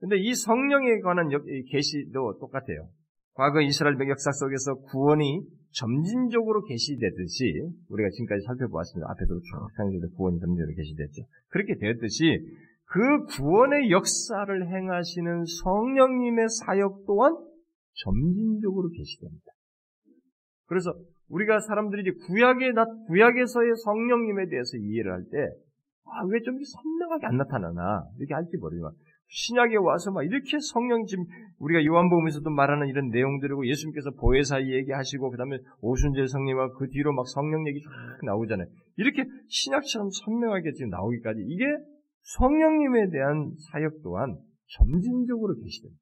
근데 0.00 0.16
이 0.18 0.34
성령에 0.34 1.00
관한 1.00 1.30
계시도 1.70 2.38
똑같아요. 2.38 2.88
과거 3.34 3.60
이스라엘 3.60 3.96
역사 4.08 4.30
속에서 4.32 4.74
구원이 4.90 5.40
점진적으로 5.72 6.62
계시되듯이 6.64 7.68
우리가 7.88 8.10
지금까지 8.10 8.44
살펴보았습니다. 8.46 9.06
쭉 9.18 9.68
상세히 9.76 10.00
구원이 10.16 10.40
점진적으로 10.40 10.74
계시됐죠. 10.74 11.22
그렇게 11.48 11.76
되었듯이 11.76 12.24
그 12.86 13.24
구원의 13.36 13.90
역사를 13.90 14.68
행하시는 14.68 15.44
성령님의 15.62 16.46
사역 16.48 17.04
또한 17.06 17.34
점진적으로 17.94 18.88
계시됩니다. 18.90 19.52
그래서 20.66 20.92
우리가 21.28 21.60
사람들이 21.60 22.02
이제 22.02 22.12
구약에 22.26 22.72
나, 22.72 22.84
구약에서의 23.08 23.76
성령님에 23.84 24.48
대해서 24.48 24.76
이해를 24.76 25.12
할 25.12 25.24
때, 25.30 25.38
아, 26.04 26.24
왜 26.28 26.40
좀 26.44 26.56
선명하게 26.62 27.26
안 27.26 27.36
나타나나? 27.36 28.04
이렇게 28.18 28.34
할지 28.34 28.56
모르지만, 28.58 28.92
신약에 29.28 29.76
와서 29.76 30.12
막 30.12 30.22
이렇게 30.24 30.58
성령 30.72 31.04
지금 31.06 31.24
우리가 31.58 31.84
요한복음에서도 31.84 32.48
말하는 32.48 32.86
이런 32.86 33.08
내용들이고 33.08 33.66
예수님께서 33.66 34.10
보혜사 34.12 34.62
얘기하시고 34.62 35.30
그다음에 35.30 35.58
오순절 35.80 36.28
성령과 36.28 36.74
그 36.78 36.88
뒤로 36.90 37.12
막 37.12 37.26
성령 37.26 37.66
얘기 37.66 37.80
쫙 37.82 38.24
나오잖아요. 38.24 38.68
이렇게 38.96 39.24
신약처럼 39.48 40.10
선명하게 40.10 40.72
지금 40.74 40.90
나오기까지 40.90 41.40
이게 41.44 41.64
성령님에 42.26 43.10
대한 43.10 43.52
사역 43.70 44.02
또한 44.02 44.36
점진적으로 44.68 45.54
계시됩니다. 45.56 46.00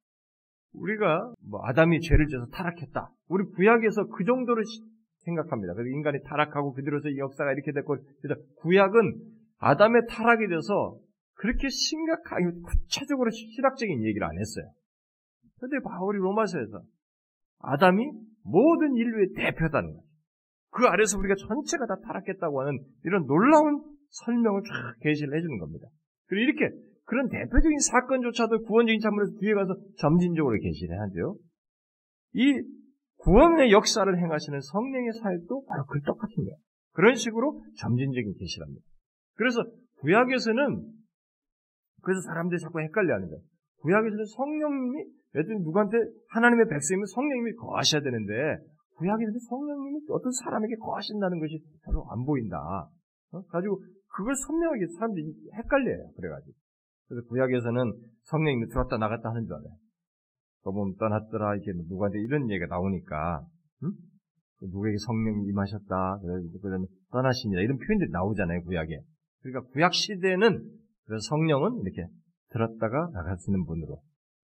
우리가 0.72 1.32
뭐 1.48 1.60
아담이 1.64 2.00
죄를 2.00 2.26
져서 2.28 2.46
타락했다. 2.46 3.10
우리 3.28 3.44
구약에서 3.52 4.06
그 4.06 4.24
정도로 4.24 4.62
생각합니다. 5.18 5.74
그래서 5.74 5.94
인간이 5.94 6.18
타락하고 6.24 6.72
그대로서 6.72 7.08
이 7.08 7.18
역사가 7.18 7.52
이렇게 7.52 7.72
됐고, 7.72 7.96
그래서 8.22 8.40
구약은 8.56 9.00
아담의 9.58 10.02
타락이 10.08 10.48
돼서 10.48 10.98
그렇게 11.34 11.68
심각하게 11.68 12.44
구체적으로 12.64 13.30
실학적인 13.30 14.04
얘기를 14.04 14.26
안 14.26 14.38
했어요. 14.38 14.72
그런데 15.56 15.76
바울이 15.84 16.18
로마서에서 16.18 16.82
아담이 17.60 18.04
모든 18.42 18.94
인류의 18.96 19.32
대표다는 19.36 19.94
거죠. 19.94 20.06
그 20.70 20.86
아래서 20.86 21.18
우리가 21.18 21.34
전체가 21.36 21.86
다 21.86 21.96
타락했다고 22.04 22.60
하는 22.60 22.78
이런 23.04 23.26
놀라운 23.26 23.82
설명을 24.10 24.62
쫙 24.62 24.96
계시를 25.00 25.36
해주는 25.36 25.58
겁니다. 25.58 25.86
그리고 26.26 26.52
이렇게 26.52 26.74
그런 27.04 27.28
대표적인 27.28 27.78
사건조차도 27.78 28.62
구원적인 28.62 29.00
참으로서 29.00 29.32
뒤에 29.38 29.54
가서 29.54 29.76
점진적으로 29.98 30.58
계시를 30.58 31.00
하죠. 31.00 31.36
이 32.34 32.62
구원의 33.18 33.72
역사를 33.72 34.06
행하시는 34.18 34.60
성령의 34.60 35.12
사역도 35.12 35.64
바로 35.66 35.84
그 35.86 36.00
똑같은 36.02 36.34
거예요. 36.44 36.56
그런 36.92 37.14
식으로 37.14 37.62
점진적인 37.78 38.34
계시랍니다. 38.38 38.82
그래서 39.34 39.64
구약에서는 40.00 40.92
그래서 42.02 42.20
사람들이 42.26 42.60
자꾸 42.60 42.80
헷갈려하는 42.80 43.28
거예요. 43.28 43.42
구약에서는 43.80 44.24
성령님이 44.24 45.04
예를 45.34 45.58
누구한테 45.62 45.96
하나님의 46.28 46.68
백성이면 46.68 47.06
성령님이 47.06 47.54
거하셔야 47.54 48.02
되는데 48.02 48.32
구약에서는 48.96 49.38
성령님이 49.48 50.00
어떤 50.10 50.30
사람에게 50.32 50.76
거하신다는 50.76 51.40
것이 51.40 51.58
별로 51.84 52.06
안 52.10 52.24
보인다. 52.24 52.88
어? 53.32 53.42
가지고 53.48 53.82
그걸 54.14 54.34
선명하게 54.36 54.86
사람들이 54.96 55.34
헷갈려요. 55.54 56.12
그래가지고 56.16 56.54
그래서 57.08 57.26
구약에서는 57.28 57.92
성령님이 58.22 58.68
들어왔다 58.68 58.96
나갔다 58.96 59.30
하는 59.30 59.44
줄 59.44 59.54
알아요. 59.54 59.76
저몸 60.62 60.96
떠났더라 60.96 61.56
이게 61.56 61.72
뭐 61.72 61.84
누구한테 61.88 62.20
이런 62.20 62.48
얘기가 62.50 62.66
나오니까 62.66 63.44
응? 63.82 63.90
그 64.58 64.66
누구에게 64.66 64.96
성령이 65.04 65.46
임하셨다 65.48 66.20
그러면 66.62 66.86
떠나시니라 67.10 67.62
이런 67.62 67.76
표현들이 67.76 68.10
나오잖아요 68.10 68.62
구약에. 68.62 69.00
그러니까 69.42 69.70
구약 69.72 69.92
시대는 69.92 70.62
그래서 71.06 71.28
성령은 71.28 71.80
이렇게 71.82 72.06
들었다가 72.50 73.10
나가시는 73.12 73.66
분으로 73.66 74.00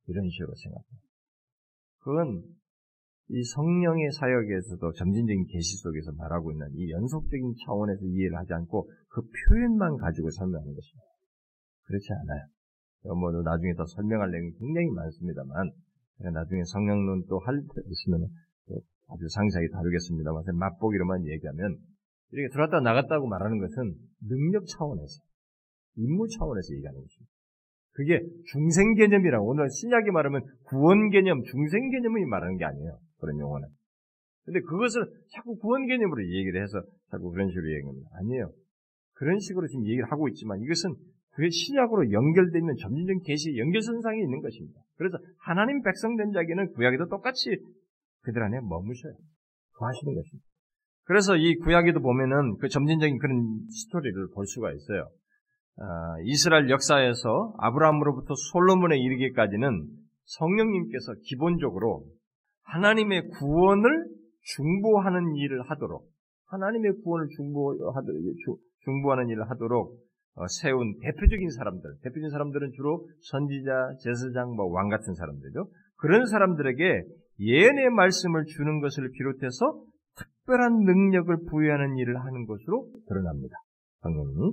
이런 0.09 0.28
식으로 0.28 0.52
생각해요. 0.54 1.00
그건 2.00 2.42
이 3.32 3.44
성령의 3.44 4.10
사역에서도 4.10 4.92
점진적인 4.92 5.46
계시 5.46 5.76
속에서 5.78 6.10
말하고 6.18 6.50
있는 6.50 6.66
이 6.74 6.90
연속적인 6.90 7.54
차원에서 7.64 8.04
이해를 8.04 8.36
하지 8.36 8.52
않고 8.54 8.90
그 9.08 9.22
표현만 9.22 9.96
가지고 9.98 10.30
설명하는 10.30 10.74
것입니다. 10.74 11.06
그렇지 11.84 12.06
않아요. 12.12 13.14
뭐 13.14 13.30
나중에 13.30 13.74
더 13.74 13.86
설명할 13.86 14.30
내용이 14.30 14.50
굉장히 14.58 14.90
많습니다만 14.90 15.70
나중에 16.34 16.62
성령론 16.64 17.26
또 17.28 17.38
할 17.38 17.54
때 17.62 17.82
있으면 17.86 18.28
아주 19.08 19.28
상세하게 19.28 19.68
다루겠습니다만 19.72 20.44
맛보기로만 20.54 21.26
얘기하면 21.26 21.78
이렇게 22.32 22.52
들어왔다 22.52 22.80
나갔다고 22.80 23.26
말하는 23.26 23.58
것은 23.58 23.94
능력 24.28 24.66
차원에서 24.66 25.22
임무 25.96 26.28
차원에서 26.28 26.74
얘기하는 26.74 27.00
것입니다. 27.00 27.32
그게 27.92 28.20
중생 28.52 28.94
개념이라고 28.94 29.46
오늘 29.48 29.70
신약이 29.70 30.10
말하면 30.10 30.42
구원 30.64 31.10
개념, 31.10 31.42
중생 31.44 31.90
개념이 31.90 32.24
말하는 32.26 32.56
게 32.56 32.64
아니에요. 32.64 32.98
그런 33.20 33.38
용어는. 33.38 33.68
근데 34.44 34.61
그것을 34.61 35.06
자꾸 35.33 35.56
구원 35.56 35.87
개념으로 35.87 36.24
얘기를 36.24 36.62
해서 36.62 36.83
자꾸 37.11 37.30
그런 37.30 37.48
식으로 37.48 37.70
얘기합니다. 37.72 38.09
아니에요. 38.14 38.50
그런 39.14 39.38
식으로 39.38 39.66
지금 39.68 39.85
얘기를 39.87 40.11
하고 40.11 40.28
있지만 40.28 40.61
이것은 40.62 40.94
그게 41.33 41.48
신약으로 41.50 42.11
연결되면 42.11 42.76
점진적인 42.76 43.22
계시의 43.22 43.59
연결선상에 43.59 44.18
있는 44.18 44.40
것입니다. 44.40 44.80
그래서 44.96 45.18
하나님 45.38 45.83
백성된 45.83 46.33
자에게는 46.33 46.72
구약에도 46.72 47.06
똑같이 47.09 47.56
그들 48.22 48.42
안에 48.42 48.61
머무셔요. 48.61 49.14
구하시는 49.76 50.14
것입니다. 50.14 50.46
그래서 51.04 51.37
이 51.37 51.56
구약에도 51.56 52.00
보면은 52.00 52.56
그 52.59 52.68
점진적인 52.68 53.18
그런 53.18 53.66
스토리를 53.68 54.28
볼 54.35 54.46
수가 54.46 54.72
있어요. 54.72 55.09
아, 55.78 56.16
이스라엘 56.24 56.68
역사에서 56.68 57.54
아브라함으로부터 57.59 58.35
솔로몬에 58.52 58.98
이르기까지는 58.98 59.87
성령님께서 60.24 61.14
기본적으로 61.24 62.04
하나님의 62.64 63.29
구원을 63.29 64.07
중보하는 64.42 65.35
일을 65.37 65.62
하도록 65.70 66.05
하나님의 66.46 66.92
구원을 67.05 67.29
중보하도록 67.37 68.20
중보하는 68.85 69.29
일을 69.29 69.51
하도록 69.51 69.96
어, 70.35 70.46
세운 70.46 70.96
대표적인 71.01 71.51
사람들, 71.51 71.96
대표적인 72.03 72.31
사람들은 72.31 72.70
주로 72.73 73.07
선지자, 73.31 73.96
제사장, 74.03 74.55
뭐 74.55 74.70
왕 74.70 74.88
같은 74.88 75.14
사람들이죠. 75.14 75.68
그런 75.96 76.25
사람들에게 76.27 77.05
예언의 77.40 77.90
말씀을 77.90 78.44
주는 78.44 78.81
것을 78.81 79.11
비롯해서 79.11 79.83
특별한 80.16 80.85
능력을 80.85 81.37
부여하는 81.51 81.96
일을 81.96 82.18
하는 82.20 82.46
것으로 82.46 82.88
드러납니다. 83.09 83.57
성령이. 84.03 84.53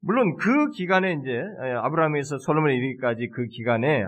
물론 0.00 0.36
그 0.36 0.70
기간에 0.70 1.14
이제 1.14 1.42
아브라함에서 1.82 2.38
솔로몬에 2.38 2.76
이르기까지 2.76 3.28
그 3.28 3.46
기간에 3.46 4.04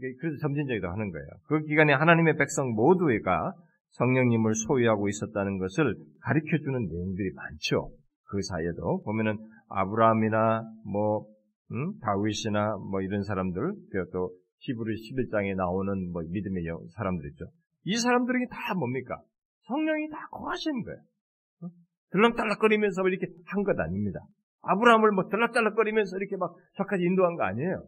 그래서 0.00 0.36
점진적이도 0.40 0.88
하는 0.88 1.10
거예요. 1.10 1.26
그 1.46 1.60
기간에 1.62 1.92
하나님의 1.92 2.36
백성 2.36 2.74
모두가 2.74 3.54
성령님을 3.90 4.54
소유하고 4.66 5.08
있었다는 5.08 5.58
것을 5.58 5.94
가르쳐 6.20 6.58
주는 6.62 6.86
내용들이 6.88 7.32
많죠. 7.34 7.90
그 8.24 8.42
사이에도 8.42 9.02
보면은 9.04 9.38
아브라함이나 9.68 10.62
뭐 10.84 11.26
음? 11.72 11.98
다윗이나 12.00 12.76
뭐 12.90 13.00
이런 13.00 13.22
사람들 13.22 13.72
또 14.12 14.30
히브리 14.58 14.94
11장에 14.94 15.54
나오는 15.56 16.12
뭐 16.12 16.22
믿음의 16.28 16.64
사람들 16.96 17.30
있죠. 17.30 17.46
이 17.84 17.96
사람들에게 17.96 18.46
다 18.50 18.74
뭡니까? 18.74 19.20
성령이 19.66 20.08
다 20.10 20.26
거하시는 20.30 20.82
거예요. 20.82 20.98
어? 21.62 21.68
들락달락거리면서 22.10 23.02
이렇게 23.08 23.26
한 23.46 23.62
것 23.62 23.78
아닙니다. 23.78 24.20
아브라함을 24.62 25.12
뭐 25.12 25.28
들락달락거리면서 25.28 26.16
이렇게 26.16 26.36
막 26.36 26.54
저까지 26.76 27.04
인도한 27.04 27.36
거 27.36 27.44
아니에요. 27.44 27.84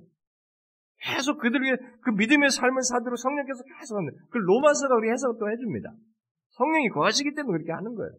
계속 1.03 1.39
그들에게 1.39 1.77
그 2.03 2.11
믿음의 2.11 2.51
삶을 2.51 2.83
사도록 2.83 3.19
성령께서 3.19 3.63
계속 3.79 3.97
하는 3.97 4.11
그 4.31 4.39
로마서가 4.39 4.97
우리 4.97 5.11
해석을 5.11 5.37
또 5.39 5.51
해줍니다. 5.51 5.93
성령이 6.51 6.89
거하시기 6.89 7.35
때문에 7.35 7.59
그렇게 7.59 7.73
하는 7.73 7.95
거예요. 7.95 8.13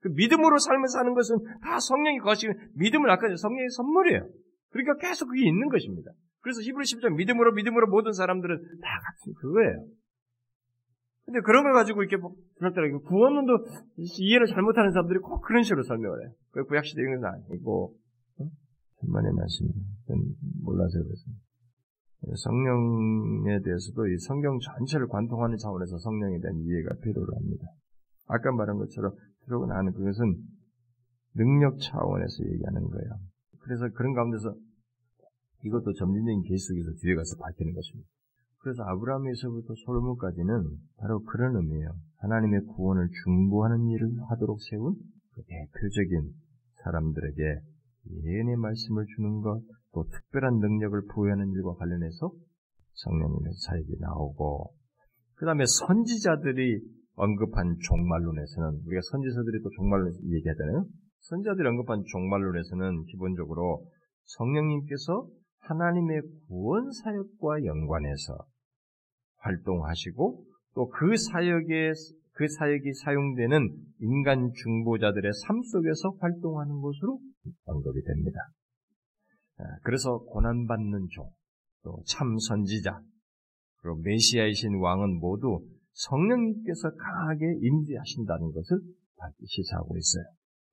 그 0.00 0.08
믿음으로 0.08 0.58
삶을 0.58 0.88
사는 0.88 1.12
것은 1.12 1.36
다 1.62 1.78
성령이 1.78 2.18
거하시는 2.18 2.54
믿음을 2.76 3.10
아까 3.10 3.28
성령의 3.28 3.68
선물이에요. 3.70 4.28
그러니까 4.70 4.96
계속 4.96 5.26
그게 5.26 5.46
있는 5.46 5.68
것입니다. 5.68 6.10
그래서 6.40 6.62
히브리 6.62 6.84
10장 6.84 7.16
믿음으로 7.16 7.52
믿음으로 7.52 7.88
모든 7.88 8.12
사람들은 8.12 8.56
다 8.80 8.88
같은 9.04 9.34
그거예요. 9.34 9.86
근데 11.26 11.40
그런 11.42 11.64
걸 11.64 11.74
가지고 11.74 12.02
이렇게 12.02 12.16
그렇더라고요. 12.58 13.02
구원론도 13.02 13.52
이해를 13.96 14.46
잘못하는 14.46 14.90
사람들이 14.90 15.18
꼭 15.20 15.42
그런 15.42 15.62
식으로 15.62 15.82
설명을 15.82 16.22
해요. 16.22 16.32
그 16.50 16.64
구약시대 16.64 17.02
이건 17.02 17.24
아니고 17.24 17.94
천만의 19.00 19.32
말씀입니다. 19.32 19.80
몰라서 20.64 20.98
그렇습니다. 21.02 21.49
성령에 22.20 23.60
대해서도 23.64 24.06
이 24.08 24.18
성경 24.18 24.58
전체를 24.58 25.08
관통하는 25.08 25.56
차원에서 25.56 25.98
성령에 25.98 26.38
대한 26.40 26.56
이해가 26.58 26.94
필요로 27.02 27.34
합니다. 27.34 27.66
아까 28.26 28.52
말한 28.52 28.76
것처럼 28.76 29.12
그러고 29.46 29.66
나는 29.66 29.92
그것은 29.92 30.36
능력 31.34 31.78
차원에서 31.80 32.44
얘기하는 32.44 32.82
거예요. 32.82 33.10
그래서 33.60 33.88
그런 33.94 34.14
가운데서 34.14 34.54
이것도 35.64 35.92
점진적인 35.92 36.42
계시 36.42 36.66
속에서 36.68 36.90
뒤에 37.00 37.14
가서 37.14 37.36
밝히는 37.40 37.74
것입니다. 37.74 38.08
그래서 38.58 38.82
아브라함에서부터 38.84 39.74
솔로몬까지는 39.86 40.64
바로 40.98 41.22
그런 41.24 41.56
의미예요. 41.56 41.88
하나님의 42.18 42.60
구원을 42.66 43.08
중보하는 43.24 43.88
일을 43.88 44.10
하도록 44.28 44.60
세운 44.60 44.94
그 45.34 45.42
대표적인 45.42 46.32
사람들에게 46.84 47.60
예언의 48.24 48.56
말씀을 48.56 49.06
주는 49.16 49.40
것, 49.40 49.62
또 49.92 50.04
특별한 50.04 50.58
능력을 50.58 51.06
부여하는 51.12 51.52
일과 51.52 51.74
관련해서 51.74 52.32
성령님의 52.94 53.52
사역이 53.66 53.96
나오고, 54.00 54.72
그 55.36 55.46
다음에 55.46 55.64
선지자들이 55.66 56.80
언급한 57.16 57.76
종말론에서는, 57.80 58.82
우리가 58.86 59.00
선지자들이 59.10 59.62
또 59.62 59.70
종말론 59.76 60.12
얘기하잖아요. 60.24 60.86
선지자들이 61.20 61.68
언급한 61.68 62.02
종말론에서는 62.06 63.04
기본적으로 63.06 63.86
성령님께서 64.24 65.26
하나님의 65.60 66.22
구원 66.48 66.90
사역과 66.90 67.64
연관해서 67.64 68.38
활동하시고 69.38 70.44
또 70.74 70.88
그 70.88 71.16
사역에 71.16 71.92
그 72.32 72.48
사역이 72.48 72.92
사용되는 73.04 73.68
인간 74.00 74.50
중보자들의 74.54 75.30
삶 75.46 75.62
속에서 75.62 76.10
활동하는 76.20 76.80
것으로 76.80 77.18
언급이 77.66 78.02
됩니다. 78.02 78.40
아, 79.60 79.78
그래서 79.82 80.18
고난받는 80.18 81.08
종, 81.10 81.30
또 81.82 81.98
참 82.06 82.38
선지자, 82.38 83.00
그리고 83.82 84.00
메시아이신 84.02 84.80
왕은 84.80 85.18
모두 85.20 85.60
성령님께서 85.92 86.90
강하게 86.96 87.46
임재하신다는 87.60 88.52
것을 88.52 88.78
시사하고 89.46 89.96
있어요. 89.96 90.24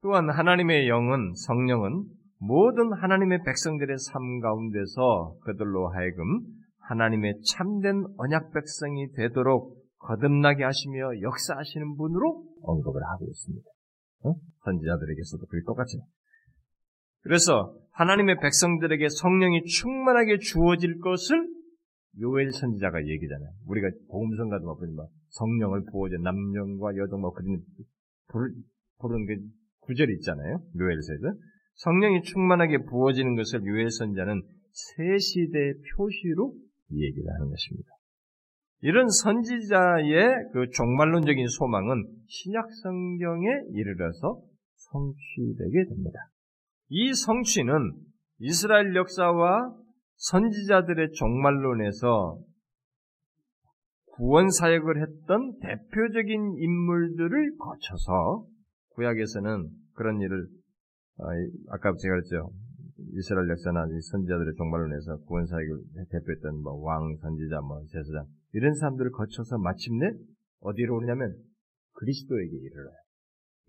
또한 0.02 0.30
하나님의 0.30 0.88
영은 0.88 1.34
성령은 1.36 2.06
모든 2.40 2.94
하나님의 2.94 3.44
백성들의 3.46 3.98
삶 3.98 4.40
가운데서 4.40 5.38
그들로 5.42 5.90
하여금 5.90 6.42
하나님의 6.82 7.42
참된 7.44 8.06
언약 8.18 8.54
백성이 8.54 9.12
되도록 9.14 9.76
거듭나게 10.00 10.64
하시며 10.64 11.22
역사하시는 11.22 11.98
분으로 11.98 12.46
언급을 12.62 13.02
하고 13.04 13.26
있습니다. 13.26 13.70
어? 14.24 14.36
선지자들에게서도 14.64 15.46
그게 15.48 15.64
똑같아요. 15.66 16.06
그래서 17.24 17.76
하나님의 17.98 18.38
백성들에게 18.40 19.08
성령이 19.10 19.64
충만하게 19.64 20.38
주어질 20.38 21.00
것을 21.00 21.48
요엘 22.20 22.52
선지자가 22.52 23.06
얘기잖아요. 23.08 23.50
우리가 23.66 23.90
복음성가도 24.10 24.78
보면 24.78 25.08
성령을 25.30 25.84
부어줘 25.92 26.18
남녀과 26.18 26.96
여종과 26.96 27.32
그런 27.32 27.64
부르는 29.00 29.26
그 29.26 29.36
구절이 29.82 30.14
있잖아요. 30.16 30.60
요엘서에서 30.80 31.40
성령이 31.76 32.22
충만하게 32.22 32.84
부어지는 32.86 33.36
것을 33.36 33.66
요엘 33.66 33.90
선자는 33.90 34.44
새 34.72 35.18
시대의 35.18 35.74
표시로 35.96 36.54
얘기를 36.92 37.34
하는 37.34 37.50
것입니다. 37.50 37.90
이런 38.82 39.10
선지자의 39.10 40.52
그 40.54 40.70
종말론적인 40.70 41.48
소망은 41.48 42.06
신약 42.28 42.68
성경에 42.84 43.48
이르러서 43.74 44.40
성취되게 44.76 45.86
됩니다. 45.90 46.20
이 46.90 47.14
성취는 47.14 47.94
이스라엘 48.40 48.96
역사와 48.96 49.76
선지자들의 50.16 51.12
종말론에서 51.14 52.40
구원 54.14 54.50
사역을 54.50 55.02
했던 55.02 55.60
대표적인 55.60 56.56
인물들을 56.58 57.58
거쳐서 57.58 58.46
구약에서는 58.96 59.70
그런 59.94 60.22
일을 60.22 60.48
아, 61.20 61.24
아까 61.70 61.94
제가 61.96 62.16
그랬죠. 62.16 62.52
이스라엘 63.14 63.50
역사나 63.50 63.86
선지자들의 63.86 64.56
종말론에서 64.58 65.18
구원 65.26 65.46
사역을 65.46 65.78
대표했던 66.12 66.62
뭐 66.64 66.82
왕, 66.82 67.16
선지자, 67.22 67.62
뭐 67.62 67.82
제사장 67.92 68.26
이런 68.54 68.74
사람들을 68.74 69.12
거쳐서 69.12 69.58
마침내 69.60 70.12
어디로 70.62 70.96
오냐면 70.96 71.36
그리스도에게 71.94 72.56
이르러요. 72.56 72.96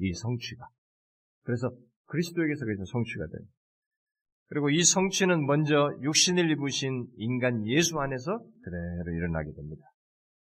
이 0.00 0.12
성취가. 0.14 0.66
그래서 1.42 1.70
그리스도에게서 2.08 2.64
그래서 2.64 2.84
성취가 2.84 3.26
돼요. 3.26 3.46
그리고 4.48 4.70
이 4.70 4.82
성취는 4.82 5.46
먼저 5.46 5.90
육신을 6.02 6.50
입으신 6.50 7.06
인간 7.16 7.66
예수 7.66 7.98
안에서 7.98 8.38
그대로 8.62 9.16
일어나게 9.16 9.52
됩니다. 9.52 9.82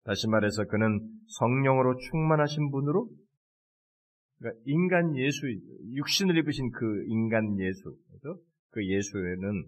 다시 0.05 0.29
말해서 0.29 0.65
그는 0.65 1.01
성령으로 1.39 1.97
충만하신 1.99 2.71
분으로 2.71 3.11
그러니까 4.39 4.61
인간 4.65 5.17
예수, 5.17 5.47
육신을 5.95 6.39
입으신 6.39 6.71
그 6.71 7.05
인간 7.07 7.59
예수, 7.59 7.95
그 8.71 8.87
예수에는 8.87 9.65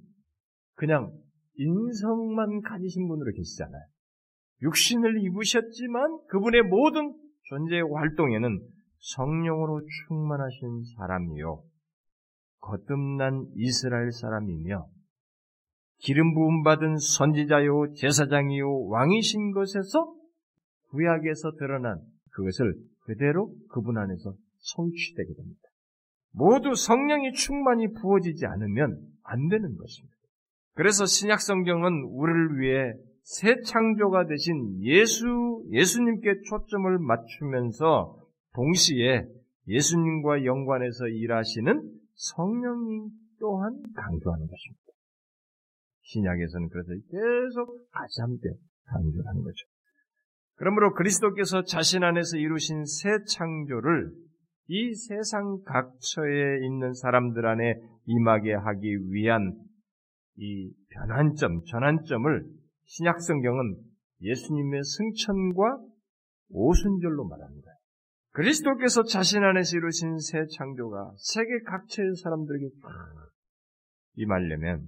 그냥 0.74 1.12
인성만 1.56 2.62
가지신 2.62 3.06
분으로 3.08 3.32
계시잖아요. 3.32 3.82
육신을 4.62 5.22
입으셨지만 5.24 6.26
그분의 6.28 6.62
모든 6.62 7.12
존재의 7.48 7.82
활동에는 7.82 8.60
성령으로 9.16 9.82
충만하신 10.06 10.82
사람이요. 10.96 11.62
거듭난 12.62 13.46
이스라엘 13.56 14.12
사람이며 14.12 14.86
기름 15.98 16.34
부음 16.34 16.62
받은 16.62 16.96
선지자요 16.96 17.92
제사장이요 17.94 18.86
왕이신 18.86 19.52
것에서 19.52 20.14
구약에서 20.88 21.52
드러난 21.58 22.00
그것을 22.32 22.74
그대로 23.04 23.52
그분 23.68 23.98
안에서 23.98 24.34
성취되게 24.58 25.34
됩니다. 25.34 25.60
모두 26.32 26.74
성령이 26.74 27.32
충만히 27.32 27.92
부어지지 27.92 28.46
않으면 28.46 28.98
안 29.24 29.48
되는 29.48 29.76
것입니다. 29.76 30.16
그래서 30.74 31.04
신약 31.04 31.40
성경은 31.40 32.04
우리를 32.10 32.58
위해 32.58 32.92
새 33.22 33.60
창조가 33.60 34.26
되신 34.26 34.82
예수, 34.82 35.62
예수님께 35.70 36.40
초점을 36.48 36.98
맞추면서 36.98 38.16
동시에 38.54 39.26
예수님과 39.68 40.44
연관해서 40.44 41.06
일하시는 41.06 42.01
성령님 42.22 43.10
또한 43.40 43.82
강조하는 43.96 44.46
것입니다. 44.46 44.82
신약에서는 46.02 46.68
그래서 46.68 46.88
계속 47.10 47.90
같이 47.90 48.20
함께 48.20 48.48
강조하는 48.84 49.42
거죠. 49.42 49.66
그러므로 50.54 50.94
그리스도께서 50.94 51.64
자신 51.64 52.04
안에서 52.04 52.36
이루신 52.36 52.84
새 52.84 53.08
창조를 53.26 54.12
이 54.68 54.94
세상 54.94 55.62
각처에 55.64 56.64
있는 56.64 56.94
사람들 56.94 57.44
안에 57.44 57.74
임하게 58.06 58.54
하기 58.54 59.10
위한 59.10 59.58
이 60.36 60.72
변환점, 60.90 61.64
전환점을 61.64 62.46
신약 62.84 63.20
성경은 63.20 63.76
예수님의 64.20 64.84
승천과 64.84 65.78
오순절로 66.50 67.26
말합니다. 67.26 67.71
그리스도께서 68.32 69.02
자신 69.04 69.42
안에서 69.44 69.76
이루신 69.76 70.18
새 70.18 70.46
창조가 70.56 71.14
세계 71.18 71.60
각처의 71.64 72.16
사람들에게 72.16 72.66
임하려면 74.16 74.86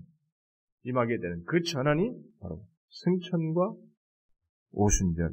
임하게 0.84 1.18
되는 1.18 1.44
그 1.44 1.62
전환이 1.62 2.10
바로 2.40 2.64
승천과 2.88 3.74
오순절 4.72 5.30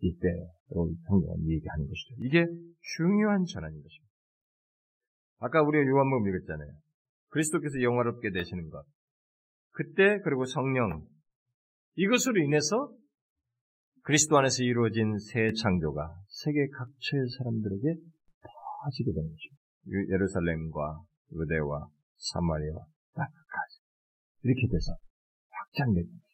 이때로 0.00 0.94
성경은 1.06 1.46
얘기하는 1.48 1.86
것이죠. 1.86 2.14
이게 2.18 2.46
중요한 2.96 3.44
전환인 3.44 3.82
것입니다. 3.82 4.10
아까 5.40 5.62
우리가 5.62 5.86
요한복음 5.86 6.28
읽었잖아요. 6.28 6.72
그리스도께서 7.28 7.82
영화롭게 7.82 8.30
되시는 8.30 8.70
것. 8.70 8.84
그때 9.72 10.20
그리고 10.24 10.46
성령 10.46 11.06
이것으로 11.96 12.42
인해서 12.42 12.92
그리스도 14.02 14.38
안에서 14.38 14.62
이루어진 14.62 15.18
새 15.18 15.52
창조가 15.52 16.14
세계 16.44 16.66
각처의 16.68 17.28
사람들에게 17.38 17.94
퍼지게 18.82 19.12
되는 19.12 19.28
것입니다. 19.28 20.12
예루살렘과 20.12 21.02
유대와 21.32 21.88
사마리아 22.16 22.72
땅까지 23.14 23.80
이렇게 24.44 24.66
돼서 24.68 24.96
확장되는 25.50 26.06
것입니다. 26.06 26.30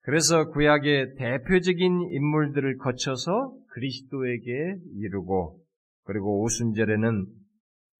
그래서 0.00 0.50
구약의 0.50 1.14
대표적인 1.16 2.10
인물들을 2.10 2.76
거쳐서 2.78 3.56
그리스도에게 3.68 4.76
이르고 4.96 5.60
그리고 6.02 6.42
오순절에는 6.42 7.26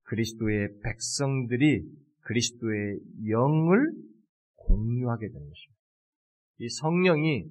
그리스도의 0.02 0.68
백성들이 0.82 1.82
그리스도의 2.20 2.98
영을 3.28 3.92
공유하게 4.56 5.28
되는 5.28 5.40
것입니다. 5.40 5.80
이 6.58 6.68
성령이 6.68 7.44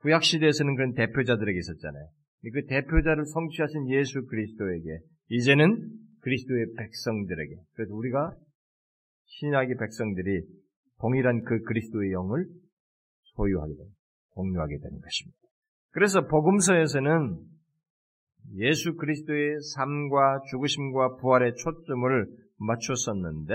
구약 0.00 0.22
시대에서는 0.24 0.74
그런 0.74 0.94
대표자들에게 0.94 1.58
있었잖아요. 1.58 2.08
그 2.42 2.66
대표자를 2.66 3.24
성취하신 3.26 3.90
예수 3.90 4.24
그리스도에게 4.26 5.00
이제는 5.30 5.90
그리스도의 6.20 6.66
백성들에게 6.76 7.56
그래서 7.74 7.94
우리가 7.94 8.32
신약의 9.26 9.76
백성들이 9.78 10.42
동일한 11.00 11.42
그 11.44 11.62
그리스도의 11.62 12.12
영을 12.12 12.46
소유하게 13.34 13.74
됩니다. 13.74 13.96
공유하게 14.30 14.78
되는 14.78 15.00
것입니다. 15.00 15.38
그래서 15.90 16.26
복음서에서는 16.26 17.38
예수 18.56 18.94
그리스도의 18.96 19.60
삶과 19.74 20.40
죽으심과 20.50 21.16
부활의 21.16 21.54
초점을 21.56 22.26
맞췄었는데 22.58 23.54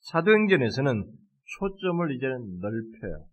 사도행전에서는 0.00 1.04
초점을 1.58 2.14
이제는 2.14 2.58
넓혀요. 2.60 3.26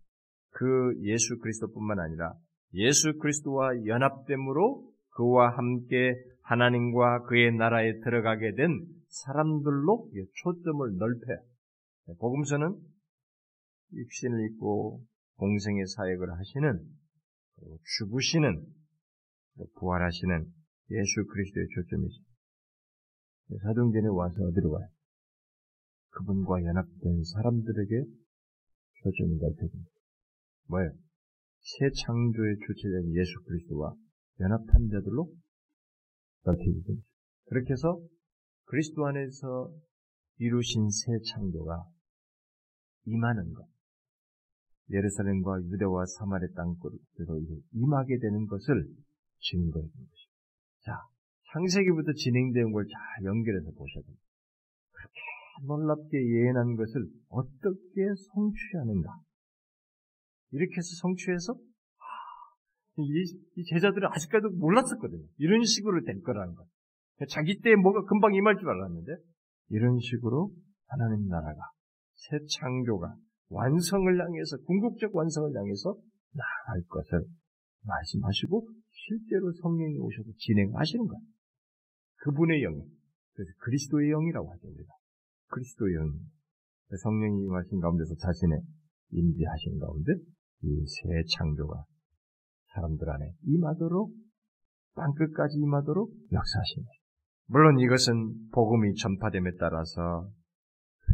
그 0.52 0.94
예수 1.02 1.38
그리스도뿐만 1.38 1.98
아니라 2.00 2.34
예수 2.74 3.16
그리스도와 3.18 3.70
연합됨으로 3.86 4.89
그와 5.20 5.50
함께 5.50 6.14
하나님과 6.44 7.24
그의 7.24 7.54
나라에 7.54 8.00
들어가게 8.00 8.54
된 8.54 8.86
사람들로 9.08 10.10
초점을 10.42 10.96
넓혀요. 10.96 11.44
복음서는 12.18 12.74
육신을 13.92 14.46
입고 14.46 15.04
공생의 15.36 15.86
사역을 15.88 16.32
하시는 16.32 16.80
죽으시는 17.98 18.64
부활하시는 19.78 20.46
예수 20.90 21.26
그리스도의 21.26 21.66
초점이죠. 21.74 22.22
사도행전에 23.62 24.08
와서 24.08 24.42
어디로 24.42 24.70
가요? 24.70 24.88
그분과 26.12 26.64
연합된 26.64 27.24
사람들에게 27.24 28.04
초점이 29.02 29.36
넓혀집니다. 29.38 29.90
뭐예요? 30.68 30.92
새 31.60 31.90
창조의 31.90 32.56
주체된 32.66 33.14
예수 33.16 33.42
그리스도와 33.44 33.94
연합한 34.40 34.88
자들로 34.90 35.30
넓혀집니다. 36.44 37.02
그렇게 37.46 37.72
해서 37.72 38.00
그리스도 38.64 39.06
안에서 39.06 39.70
이루신 40.38 40.88
새 40.90 41.12
창조가 41.32 41.84
임하는 43.06 43.52
것. 43.52 43.66
예루살렘과 44.90 45.62
유대와 45.62 46.06
사마리 46.06 46.52
땅으로 46.54 46.98
임하게 47.72 48.18
되는 48.18 48.46
것을 48.46 48.88
증거해 49.40 49.86
준 49.86 50.06
것입니다. 50.06 50.40
자, 50.80 50.92
창세기부터 51.52 52.12
진행된 52.12 52.72
걸 52.72 52.84
잘 52.84 53.24
연결해서 53.24 53.70
보셔야 53.72 54.02
됩니다. 54.02 54.24
놀랍게 55.66 56.16
예언한 56.16 56.76
것을 56.76 57.06
어떻게 57.28 58.06
성취하는가? 58.32 59.20
이렇게 60.52 60.72
해서 60.76 60.88
성취해서 61.02 61.54
이, 63.02 63.64
제자들은 63.64 64.08
아직까지도 64.12 64.56
몰랐었거든요. 64.56 65.24
이런 65.38 65.64
식으로 65.64 66.04
될 66.04 66.20
거라는 66.22 66.54
것. 66.54 66.66
자기 67.28 67.60
때에 67.60 67.76
뭐가 67.76 68.04
금방 68.04 68.34
임할 68.34 68.56
줄 68.58 68.68
알았는데 68.70 69.12
이런 69.70 69.98
식으로 69.98 70.50
하나님 70.88 71.28
나라가 71.28 71.60
새 72.14 72.38
창조가 72.58 73.14
완성을 73.50 74.06
향해서 74.20 74.56
궁극적 74.66 75.14
완성을 75.14 75.54
향해서 75.54 75.96
나아갈 76.32 76.82
것을 76.88 77.24
말씀하시고 77.84 78.68
실제로 78.90 79.52
성령이 79.52 79.98
오셔서 79.98 80.30
진행하시는 80.38 81.06
거예요. 81.06 81.22
그분의 82.22 82.60
영이 82.62 82.82
그래서 83.34 83.50
그리스도의 83.58 84.10
영이라고 84.10 84.50
하죠 84.52 84.68
우리가 84.68 84.92
그리스도의 85.48 85.94
영 85.94 86.12
성령이 87.02 87.44
임하신 87.44 87.80
가운데서 87.80 88.14
자신의 88.14 88.60
임재하신 89.12 89.78
가운데 89.78 90.12
이 90.62 90.84
새 90.86 91.22
창조가 91.36 91.84
사람들 92.74 93.08
안에 93.08 93.32
임하도록 93.46 94.12
땅 94.94 95.14
끝까지 95.14 95.58
임하도록 95.58 96.10
역사하십니다. 96.32 96.92
물론 97.46 97.78
이것은 97.80 98.50
복음이 98.52 98.94
전파됨에 98.94 99.52
따라서 99.58 100.30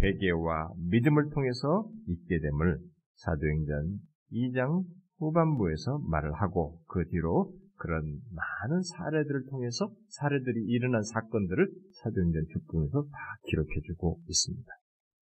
회개와 0.03 0.71
믿음을 0.91 1.31
통해서 1.31 1.89
있게 2.07 2.41
됨을 2.41 2.79
사도행전 3.15 3.99
2장 4.33 4.85
후반부에서 5.19 5.99
말을 6.11 6.33
하고 6.35 6.81
그 6.89 7.07
뒤로 7.09 7.53
그런 7.77 8.03
많은 8.03 8.83
사례들을 8.83 9.47
통해서 9.47 9.91
사례들이 10.09 10.65
일어난 10.67 11.03
사건들을 11.03 11.69
사도행전 12.03 12.45
뒷부분에서 12.47 13.03
다 13.03 13.19
기록해주고 13.45 14.21
있습니다. 14.29 14.73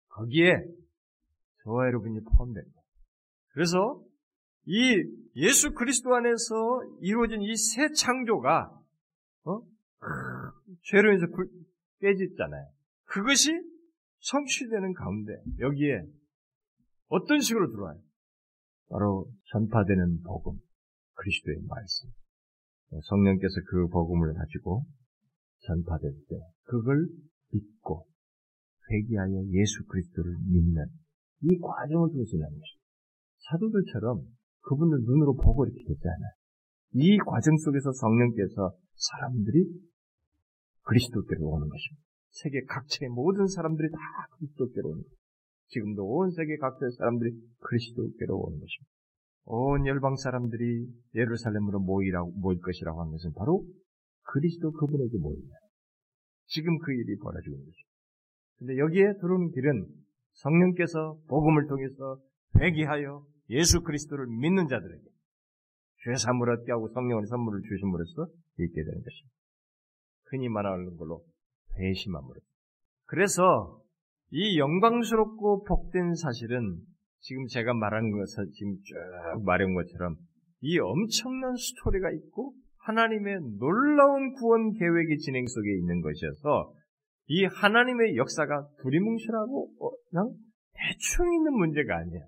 거기에 0.09 0.63
저와 1.63 1.87
여러분이 1.87 2.21
포함됩니다. 2.21 2.81
그래서 3.53 4.01
이 4.67 5.03
예수 5.35 5.73
그리스도 5.73 6.13
안에서 6.15 6.81
이루어진 7.01 7.41
이 7.41 7.55
새 7.55 7.89
창조가 7.93 8.69
어? 9.45 9.61
죄로 10.83 11.11
인해서 11.13 11.25
깨졌잖아요. 11.99 12.67
그것이 13.05 13.51
성취되는 14.19 14.93
가운데 14.93 15.33
여기에 15.59 16.03
어떤 17.07 17.39
식으로 17.39 17.71
들어와요? 17.71 17.99
바로 18.89 19.29
전파되는 19.51 20.23
복음, 20.23 20.59
그리스도의 21.13 21.57
말씀. 21.67 22.09
성령께서 23.03 23.55
그 23.69 23.87
복음을 23.87 24.33
가지고 24.33 24.85
전파될 25.65 26.11
때 26.29 26.35
그걸 26.63 27.07
믿고 27.51 28.05
회개하여 28.89 29.43
예수 29.51 29.85
그리스도를 29.87 30.35
믿는 30.51 30.85
이 31.41 31.57
과정을 31.59 32.09
통해서 32.11 32.37
나는 32.37 32.57
것입니다. 32.59 32.85
사도들처럼 33.49 34.36
그분을 34.67 34.99
눈으로 35.01 35.35
보고 35.35 35.65
이렇게 35.65 35.81
되지 35.83 36.01
않아요. 36.03 36.31
이 36.93 37.17
과정 37.25 37.55
속에서 37.57 37.91
성령께서 37.91 38.73
사람들이 38.95 39.65
그리스도께로 40.83 41.47
오는 41.47 41.67
것입니다. 41.67 42.03
세계 42.31 42.61
각처의 42.65 43.09
모든 43.09 43.47
사람들이 43.47 43.89
다 43.91 43.97
그리스도께로 44.37 44.89
오는 44.89 45.01
것입니다. 45.03 45.17
지금도 45.67 46.05
온 46.05 46.31
세계 46.31 46.57
각처의 46.57 46.91
사람들이 46.97 47.31
그리스도께로 47.59 48.37
오는 48.37 48.59
것입니다. 48.59 48.91
온 49.45 49.85
열방 49.87 50.15
사람들이 50.15 50.87
예루살렘으로 51.15 51.79
모이라고, 51.79 52.31
모일 52.31 52.59
것이라고 52.59 52.99
하는 52.99 53.11
것은 53.11 53.33
바로 53.33 53.65
그리스도 54.23 54.71
그분에게 54.71 55.17
모이냐. 55.17 55.53
지금 56.47 56.77
그 56.79 56.93
일이 56.93 57.17
벌어지고 57.17 57.55
있는 57.55 57.65
것입니다. 57.65 57.87
근데 58.59 58.77
여기에 58.77 59.19
들어오는 59.21 59.51
길은 59.51 59.85
성령께서 60.33 61.17
복음을 61.27 61.67
통해서 61.67 62.19
회개하여 62.59 63.25
예수 63.49 63.81
그리스도를 63.81 64.27
믿는 64.27 64.67
자들에게 64.67 65.03
죄 66.03 66.15
사물 66.15 66.51
얻게 66.51 66.71
하고 66.71 66.89
성령의 66.89 67.27
선물을 67.27 67.61
주심으로써 67.61 68.27
있게 68.59 68.83
되는 68.83 69.03
것입니다. 69.03 69.35
흔히 70.25 70.49
말하는 70.49 70.97
걸로 70.97 71.23
배심함으로. 71.75 72.39
그래서 73.05 73.81
이 74.29 74.59
영광스럽고 74.59 75.63
복된 75.63 76.15
사실은 76.15 76.77
지금 77.19 77.47
제가 77.47 77.73
말한 77.73 78.11
것을 78.11 78.51
지금 78.51 78.75
쭉 78.83 79.43
말한 79.45 79.73
것처럼 79.73 80.15
이 80.61 80.77
엄청난 80.79 81.55
스토리가 81.55 82.11
있고 82.11 82.53
하나님의 82.79 83.39
놀라운 83.59 84.33
구원 84.33 84.73
계획의 84.73 85.17
진행 85.19 85.45
속에 85.45 85.77
있는 85.77 86.01
것이어서 86.01 86.73
이 87.27 87.45
하나님의 87.45 88.15
역사가 88.15 88.67
두리뭉실하고 88.81 89.71
어, 89.79 89.91
그냥 90.09 90.33
대충 90.73 91.33
있는 91.33 91.53
문제가 91.53 91.97
아니에요. 91.97 92.23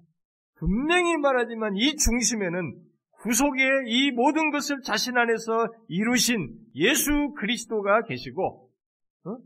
분명히 0.59 1.17
말하지만 1.17 1.75
이 1.75 1.95
중심에는 1.95 2.89
구속의 3.21 3.83
이 3.87 4.11
모든 4.11 4.51
것을 4.51 4.81
자신 4.81 5.17
안에서 5.17 5.67
이루신 5.87 6.57
예수 6.75 7.33
그리스도가 7.37 8.03
계시고 8.03 8.69
어? 9.25 9.37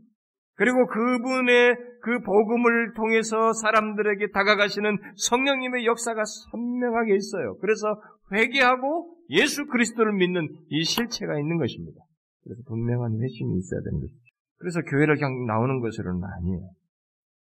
그리고 0.56 0.86
그분의 0.86 1.76
그 2.02 2.20
복음을 2.20 2.94
통해서 2.94 3.52
사람들에게 3.52 4.30
다가가시는 4.30 4.98
성령님의 5.16 5.86
역사가 5.86 6.22
선명하게 6.52 7.16
있어요. 7.16 7.56
그래서 7.58 8.00
회개하고 8.32 9.16
예수 9.30 9.66
그리스도를 9.66 10.12
믿는 10.12 10.48
이 10.68 10.84
실체가 10.84 11.38
있는 11.38 11.58
것입니다. 11.58 12.00
그래서 12.44 12.62
분명한 12.68 13.20
회심이 13.20 13.56
있어야 13.56 13.80
되는 13.80 14.00
것이죠. 14.00 14.20
그래서 14.58 14.80
교회를 14.82 15.16
그냥 15.16 15.46
나오는 15.46 15.80
것으로는 15.80 16.20
아니에요. 16.22 16.70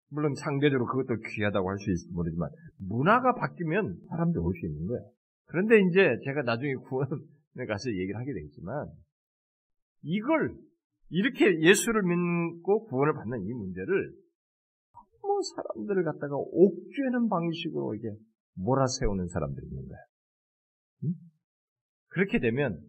물론 0.09 0.35
상대적으로 0.35 0.87
그것도 0.87 1.21
귀하다고 1.21 1.69
할 1.69 1.79
수 1.79 1.91
있을지 1.91 2.13
모르지만 2.15 2.49
문화가 2.79 3.35
바뀌면 3.35 3.99
사람들이 4.09 4.41
올수 4.41 4.67
있는 4.67 4.87
거예요. 4.87 5.11
그런데 5.47 5.81
이제 5.81 6.19
제가 6.25 6.43
나중에 6.43 6.75
구원에 6.89 7.67
가서 7.67 7.91
얘기를 7.91 8.17
하게 8.17 8.33
되겠지만 8.33 8.89
이걸 10.03 10.57
이렇게 11.09 11.61
예수를 11.61 12.03
믿고 12.03 12.87
구원을 12.87 13.15
받는 13.15 13.45
이 13.45 13.53
문제를 13.53 14.13
너무 15.23 15.41
사람들을 15.55 16.05
갖다가 16.05 16.37
옥죄는 16.37 17.29
방식으로 17.29 17.95
이게 17.95 18.09
몰아세우는 18.55 19.29
사람들이 19.29 19.67
있는 19.67 19.89
거예요. 19.89 20.03
응? 21.05 21.15
그렇게 22.09 22.39
되면 22.39 22.81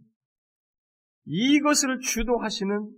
이것을 1.26 2.00
주도하시는 2.00 2.90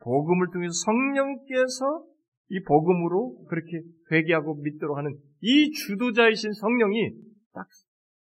복음을 0.00 0.46
통해서 0.52 0.72
성령께서 0.84 2.13
이 2.54 2.62
복음으로 2.62 3.44
그렇게 3.48 3.82
회개하고 4.12 4.54
믿도록 4.62 4.96
하는 4.96 5.18
이 5.40 5.72
주도자이신 5.72 6.52
성령이 6.52 7.10
딱 7.52 7.66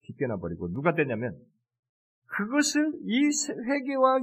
빗겨나 0.02 0.38
버리고 0.38 0.70
누가 0.70 0.96
되냐면 0.96 1.38
그것을 2.26 2.94
이 3.04 3.22
회개와 3.64 4.20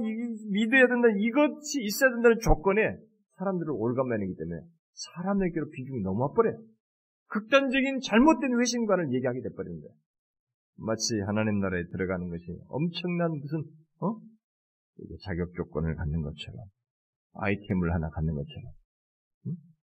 믿어야 0.51 0.87
된다 0.87 1.07
이것이 1.17 1.81
있어야 1.81 2.11
된다는 2.11 2.37
조건에 2.41 2.97
사람들을 3.37 3.71
올감매이기 3.71 4.35
때문에 4.35 4.61
사람에게로 4.93 5.69
비중이 5.69 6.01
너무 6.01 6.23
와버려요. 6.23 6.59
극단적인 7.27 8.01
잘못된 8.01 8.59
회심관을 8.59 9.13
얘기하게 9.13 9.41
돼버리는 9.43 9.79
거예요. 9.79 9.93
마치 10.77 11.19
하나님 11.25 11.59
나라에 11.59 11.83
들어가는 11.87 12.29
것이 12.29 12.45
엄청난 12.67 13.31
무슨 13.31 13.63
어? 14.01 14.19
자격 15.23 15.53
조건을 15.55 15.95
갖는 15.95 16.21
것처럼 16.21 16.65
아이템을 17.33 17.93
하나 17.93 18.09
갖는 18.09 18.33
것처럼 18.35 18.71
응? 18.71 18.84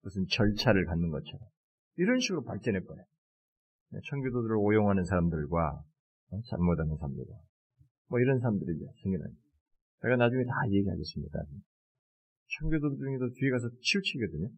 무슨 0.05 0.23
절차를 0.29 0.85
갖는 0.85 1.09
것처럼 1.09 1.41
이런 1.97 2.19
식으로 2.19 2.43
발전해버려요. 2.43 3.05
청교도들을 4.09 4.55
오용하는 4.55 5.03
사람들과 5.03 5.81
어? 6.29 6.41
잘못하는 6.49 6.95
사람들과 6.95 7.33
뭐 8.09 8.19
이런 8.19 8.39
사람들이죠. 8.39 8.85
생겨나는. 9.01 9.33
제가 10.01 10.15
나중에 10.17 10.43
다 10.45 10.53
얘기하겠습니다. 10.69 11.39
청교도 12.59 12.97
중에도 12.97 13.29
뒤에 13.33 13.49
가서 13.49 13.69
치우치거든요. 13.81 14.49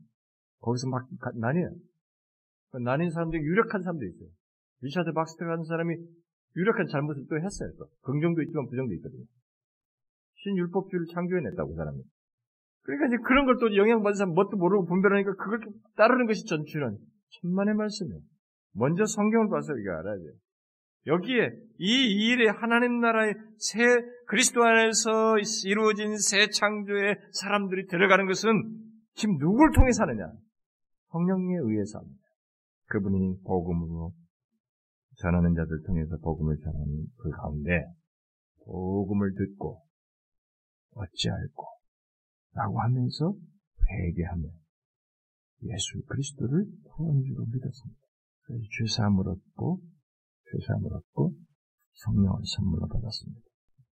거기서 0.60 0.90
막 0.90 1.08
나뉘어요. 1.40 1.72
그 2.72 2.78
나뉜 2.80 3.10
사람들이 3.10 3.42
유력한 3.42 3.82
사람도 3.82 4.04
있어요. 4.06 4.30
리차드 4.82 5.14
박스터 5.14 5.46
같은 5.46 5.64
사람이 5.64 5.96
유력한 6.58 6.88
잘못을 6.88 7.26
또 7.30 7.38
했어요. 7.40 7.72
또 7.78 7.88
긍정도 8.02 8.42
있지만 8.42 8.68
부정도 8.68 8.94
있거든요. 8.96 9.24
신율법주의를 10.44 11.08
창조해냈다고 11.14 11.70
그 11.70 11.76
사람이. 11.76 12.04
그러니까 12.88 13.08
이제 13.08 13.18
그런 13.24 13.46
걸 13.46 13.58
또 13.60 13.76
영향받은 13.76 14.16
사람 14.16 14.34
뭣도 14.34 14.56
모르고 14.56 14.86
분별하니까 14.86 15.36
그걸 15.36 15.60
따르는 15.98 16.26
것이 16.26 16.46
전출은 16.46 16.98
천만의 17.42 17.76
말씀이에요. 17.76 18.22
먼저 18.74 19.06
성경을 19.06 19.50
봐서 19.50 19.74
이거 19.78 19.92
알아야 19.92 20.16
돼요. 20.16 20.32
여기에 21.08 21.52
이 21.80 22.30
일에 22.32 22.50
하나님 22.50 23.00
나라의 23.02 23.34
새 23.58 23.78
그리스도 24.28 24.64
안에서 24.64 25.36
이루어진 25.66 26.18
새 26.18 26.48
창조의 26.50 27.18
사람들이 27.32 27.88
들어가는 27.88 28.26
것은 28.26 28.52
지금 29.16 29.38
누굴 29.38 29.72
통해 29.74 29.92
사느냐? 29.92 30.32
성령에 31.12 31.56
의해서 31.64 32.00
합니다. 32.00 32.22
그분이 32.88 33.42
복음으로 33.46 34.14
전하는 35.18 35.56
자들 35.56 35.84
통해서 35.86 36.18
복음을 36.22 36.58
전하는 36.58 37.06
그 37.18 37.30
가운데 37.32 37.86
복음을 38.66 39.34
듣고 39.34 39.82
어찌할꼬 40.94 41.77
라고 42.58 42.82
하면서 42.82 43.36
회개하며 43.88 44.50
예수 45.64 46.02
그리스도를 46.08 46.66
구원주로 46.84 47.46
믿었습니다. 47.46 48.02
그래서 48.46 48.64
죄사함을 48.80 49.28
얻고 49.28 49.80
죄사함을 50.52 50.92
얻고 50.92 51.36
성령을 51.94 52.42
선물로 52.56 52.88
받았습니다. 52.88 53.42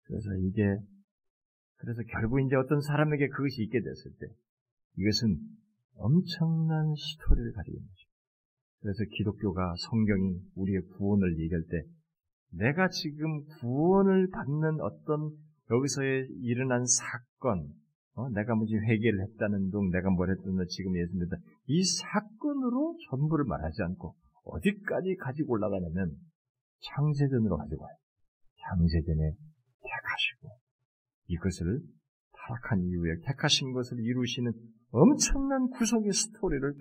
그래서 0.03 0.29
이게 0.37 0.79
그래서 1.75 2.01
결국 2.11 2.39
이제 2.39 2.55
어떤 2.55 2.79
사람에게 2.79 3.27
그것이 3.27 3.63
있게 3.63 3.81
됐을 3.81 4.11
때 4.19 4.27
이것은 4.97 5.37
엄청난 5.95 6.95
스토리를 6.95 7.51
가지고 7.51 7.75
있는 7.75 7.87
거죠. 7.87 8.07
그래서 8.79 9.03
기독교가 9.17 9.75
성경이 9.89 10.39
우리의 10.55 10.81
구원을 10.97 11.37
얘기할 11.39 11.63
때 11.69 11.83
내가 12.51 12.87
지금 12.87 13.43
구원을 13.59 14.29
받는 14.29 14.79
어떤 14.81 15.35
여기서의 15.71 16.27
일어난 16.41 16.85
사건, 16.85 17.67
어? 18.15 18.29
내가 18.29 18.55
무슨 18.55 18.77
회개를 18.83 19.21
했다는 19.21 19.71
둥, 19.71 19.89
내가 19.89 20.09
뭘 20.11 20.29
했든 20.29 20.43
지금 20.69 20.95
예수 20.97 21.17
믿다. 21.17 21.37
이 21.67 21.83
사건으로 21.83 22.95
전부를 23.09 23.45
말하지 23.45 23.81
않고 23.83 24.15
어디까지 24.45 25.15
가지고 25.19 25.53
올라가냐면 25.53 26.11
창세전으로 26.81 27.57
가지고 27.57 27.83
와요. 27.85 27.95
창세전에 28.61 29.31
택하시고 29.81 30.49
이것을 31.27 31.79
타락한 32.33 32.83
이후에 32.83 33.15
택하신 33.25 33.71
것을 33.73 33.97
이루시는 33.99 34.51
엄청난 34.91 35.69
구속의 35.69 36.11
스토리를 36.11 36.75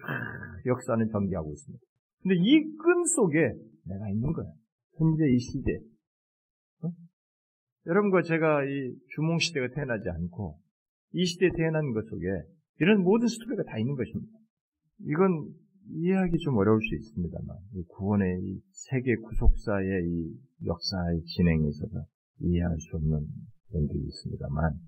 역사는 0.67 1.09
전개하고 1.09 1.53
있습니다. 1.53 1.83
근데 2.23 2.35
이 2.37 2.77
끈 2.77 3.05
속에 3.07 3.39
내가 3.87 4.09
있는 4.11 4.33
거야. 4.33 4.47
현재 4.99 5.25
이 5.29 5.39
시대. 5.39 5.79
어? 6.83 6.91
여러분과 7.87 8.23
제가 8.23 8.65
이 8.65 8.95
주몽 9.15 9.39
시대가 9.39 9.69
태어나지 9.75 10.09
않고 10.09 10.59
이 11.13 11.25
시대에 11.25 11.51
태어난 11.57 11.93
것 11.93 12.09
속에 12.09 12.27
이런 12.81 13.03
모든 13.03 13.29
스토리가 13.29 13.65
다 13.65 13.79
있는 13.79 13.95
것입니다. 13.95 14.39
이건 15.01 15.55
이해하기 15.91 16.39
좀 16.39 16.57
어려울 16.57 16.81
수 16.81 16.95
있습니다만, 16.95 17.57
이 17.75 17.83
구원의 17.89 18.41
이 18.43 18.63
세계 18.71 19.17
구속사의 19.17 20.07
이 20.07 20.41
역사의 20.65 21.25
진행에 21.25 21.69
있어서 21.69 22.07
이해할 22.41 22.79
수 22.79 22.97
없는 22.97 23.27
점들이 23.73 24.01
있습니다만, 24.07 24.79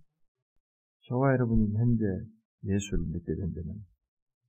저와 1.09 1.33
여러분이 1.33 1.75
현재 1.75 2.05
예수를 2.65 3.05
믿게 3.07 3.35
된 3.35 3.53
데는 3.53 3.75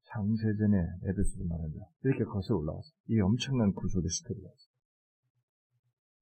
장세전에 0.04 0.78
에베소서 1.04 1.44
말한다. 1.50 1.90
이렇게 2.04 2.24
거슬러 2.24 2.60
올라왔어. 2.60 2.90
이 3.10 3.20
엄청난 3.20 3.74
구속의 3.74 4.10
스토리가 4.10 4.48
있어. 4.48 4.70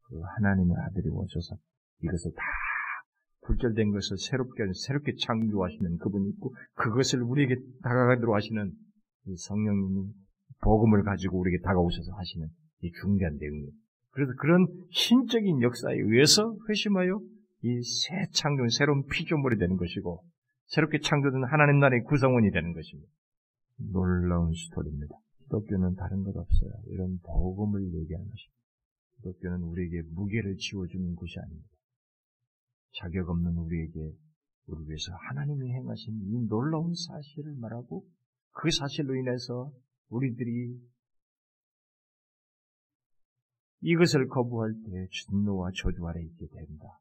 그 0.07 0.19
하나님의 0.19 0.75
아들이 0.77 1.09
오셔서 1.09 1.57
이것을 2.01 2.31
다 2.33 2.41
굴절된 3.45 3.91
것을 3.91 4.17
새롭게 4.17 4.63
새롭게 4.85 5.13
창조하시는 5.19 5.97
그분이 5.97 6.29
있고 6.31 6.53
그것을 6.75 7.21
우리에게 7.21 7.55
다가가도록 7.83 8.35
하시는 8.35 8.71
이 9.27 9.35
성령님이 9.37 10.11
복음을 10.61 11.03
가지고 11.03 11.39
우리에게 11.39 11.61
다가오셔서 11.63 12.13
하시는 12.13 12.47
이 12.81 12.91
중대한 13.01 13.37
내용이에요. 13.39 13.71
그래서 14.11 14.31
그런 14.39 14.67
신적인 14.91 15.61
역사에 15.61 15.95
의해서 15.95 16.55
회심하여 16.69 17.19
이 17.65 17.81
새 17.81 18.27
창조, 18.33 18.67
새로운 18.69 19.05
피조물이 19.07 19.57
되는 19.57 19.77
것이고 19.77 20.23
새롭게 20.67 20.99
창조된 20.99 21.43
하나님 21.45 21.79
나라의 21.79 22.03
구성원이 22.03 22.51
되는 22.51 22.73
것입니다. 22.73 23.09
놀라운 23.91 24.51
스토리입니다. 24.53 25.15
기독교는 25.43 25.95
다른 25.95 26.23
것 26.23 26.35
없어요. 26.35 26.71
이런 26.87 27.19
복음을 27.23 27.81
얘기하는 27.81 28.27
것입니다. 28.27 28.59
기독교는 29.17 29.63
우리에게 29.63 30.01
무게를 30.11 30.57
지워주는 30.57 31.15
것이 31.15 31.39
아닙니다. 31.39 31.72
자격 32.95 33.29
없는 33.29 33.57
우리에게 33.57 34.15
우리 34.67 34.87
위해서 34.87 35.13
하나님이 35.29 35.71
행하신 35.71 36.21
이 36.21 36.47
놀라운 36.47 36.93
사실을 36.93 37.55
말하고 37.55 38.05
그 38.51 38.69
사실로 38.71 39.15
인해서 39.15 39.71
우리들이 40.09 40.79
이것을 43.81 44.27
거부할 44.27 44.73
때 44.85 45.07
진노와 45.11 45.71
저주 45.75 46.07
아래 46.07 46.21
있게 46.21 46.47
된다. 46.47 46.99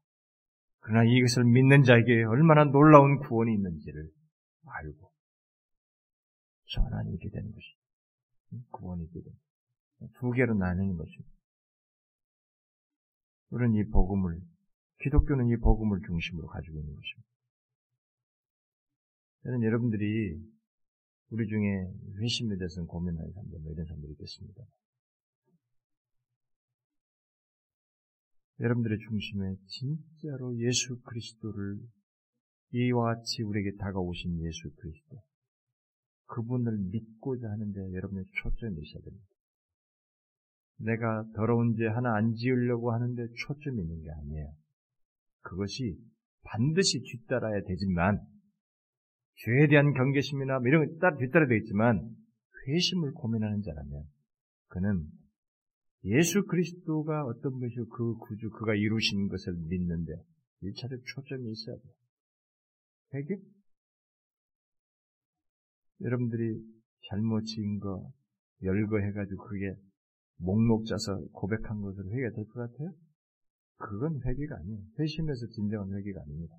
그러나 0.79 1.09
이것을 1.09 1.45
믿는 1.45 1.83
자에게 1.83 2.23
얼마나 2.25 2.65
놀라운 2.65 3.19
구원이 3.19 3.53
있는지를 3.53 4.11
알고 4.65 5.11
전환이 6.65 7.13
있게 7.13 7.29
되는 7.29 7.51
것이 7.51 7.65
구원이 8.71 9.05
있게 9.05 9.21
되는 9.21 10.13
두 10.19 10.31
개로 10.31 10.55
나뉘는 10.55 10.97
것입니다. 10.97 11.31
우리는 13.51 13.75
이 13.75 13.89
복음을 13.89 14.41
기독교는 15.01 15.49
이 15.49 15.57
복음을 15.57 15.99
중심으로 16.05 16.47
가지고 16.47 16.79
있는 16.79 16.95
것입니다. 16.95 17.29
저는 19.43 19.63
여러분들이 19.63 20.39
우리 21.31 21.47
중에 21.47 21.91
회심에 22.21 22.57
대해서는 22.57 22.87
고민하는 22.87 23.31
사람들, 23.31 23.59
뭐 23.59 23.73
이런 23.73 23.85
사람들이 23.85 24.13
있겠습니다. 24.13 24.63
여러분들의 28.59 28.99
중심에 28.99 29.55
진짜로 29.67 30.55
예수 30.59 31.01
그리스도를 31.01 31.79
이와 32.71 33.15
같이 33.15 33.41
우리에게 33.43 33.75
다가오신 33.77 34.41
예수 34.45 34.71
그리스도, 34.75 35.21
그분을 36.27 36.77
믿고자 36.77 37.49
하는데 37.49 37.93
여러분의 37.93 38.25
초점이 38.31 38.81
있어야 38.81 39.03
됩니다. 39.03 39.27
내가 40.77 41.25
더러운 41.35 41.75
죄 41.75 41.87
하나 41.87 42.15
안 42.15 42.33
지으려고 42.35 42.91
하는데 42.93 43.27
초점이 43.35 43.81
있는 43.81 44.01
게 44.01 44.11
아니에요. 44.11 44.55
그것이 45.43 45.97
반드시 46.43 47.01
뒤따라야 47.01 47.61
되지만 47.67 48.19
죄에 49.35 49.67
대한 49.67 49.93
경계심이나 49.93 50.59
뭐 50.59 50.67
이런 50.67 50.99
거 50.99 51.17
뒤따라 51.17 51.47
되겠지만 51.47 52.15
회심을 52.67 53.11
고민하는 53.13 53.61
자라면 53.61 54.03
그는 54.67 55.07
예수 56.05 56.45
그리스도가 56.45 57.25
어떤 57.25 57.59
것이고 57.59 57.87
그 57.89 58.13
구주 58.15 58.49
그가 58.51 58.75
이루신 58.75 59.29
것을 59.29 59.53
믿는데 59.69 60.13
일차적 60.61 60.99
초점이 61.05 61.51
있어야 61.51 61.75
돼요. 61.77 61.93
회개? 63.13 63.35
여러분들이 66.01 66.61
잘못 67.09 67.43
지은 67.45 67.79
거 67.79 68.11
열거해가지고 68.63 69.43
그게 69.45 69.75
목록 70.37 70.85
짜서 70.85 71.17
고백한 71.31 71.81
것으로 71.81 72.09
회개가 72.09 72.35
될 72.35 72.45
것 72.45 72.71
같아요? 72.71 72.93
그건 73.83 74.21
회개가 74.25 74.55
아니에요. 74.57 74.81
회심에서 74.99 75.47
진정한 75.47 75.93
회개가 75.93 76.21
아닙니다. 76.21 76.55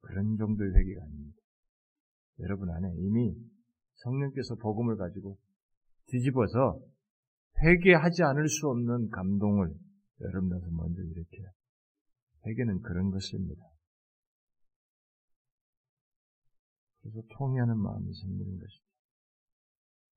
그런 0.00 0.36
정도의 0.36 0.70
회개가 0.74 1.02
아닙니다. 1.02 1.38
여러분 2.40 2.70
안에 2.70 2.94
이미 2.98 3.34
성령께서 3.96 4.54
복음을 4.56 4.96
가지고 4.96 5.38
뒤집어서 6.06 6.80
회개하지 7.62 8.22
않을 8.22 8.48
수 8.48 8.68
없는 8.68 9.08
감동을 9.10 9.74
여러분한테 10.20 10.66
먼저 10.70 11.02
일으켜요. 11.02 11.48
회개는 12.46 12.82
그런 12.82 13.10
것입니다. 13.10 13.62
그래서 17.00 17.22
통회하는 17.36 17.76
마음이 17.76 18.12
생기는 18.12 18.58
것이죠. 18.58 18.84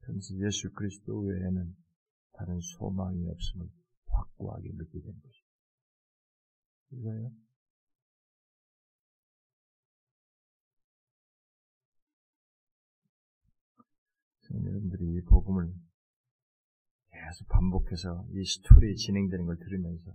그래서 0.01 0.35
예수 0.45 0.71
그리스도 0.73 1.19
외에는 1.21 1.75
다른 2.33 2.59
소망이 2.77 3.27
없음을 3.27 3.67
확고하게 4.09 4.69
느끼게 4.73 4.99
된 4.99 5.13
것입니다. 5.21 5.40
이거예요. 6.91 7.31
여러분들이 14.53 15.15
이 15.15 15.21
복음을 15.21 15.73
계속 17.11 17.47
반복해서 17.47 18.25
이 18.31 18.43
스토리 18.45 18.95
진행되는 18.95 19.45
걸 19.45 19.57
들으면서 19.57 20.11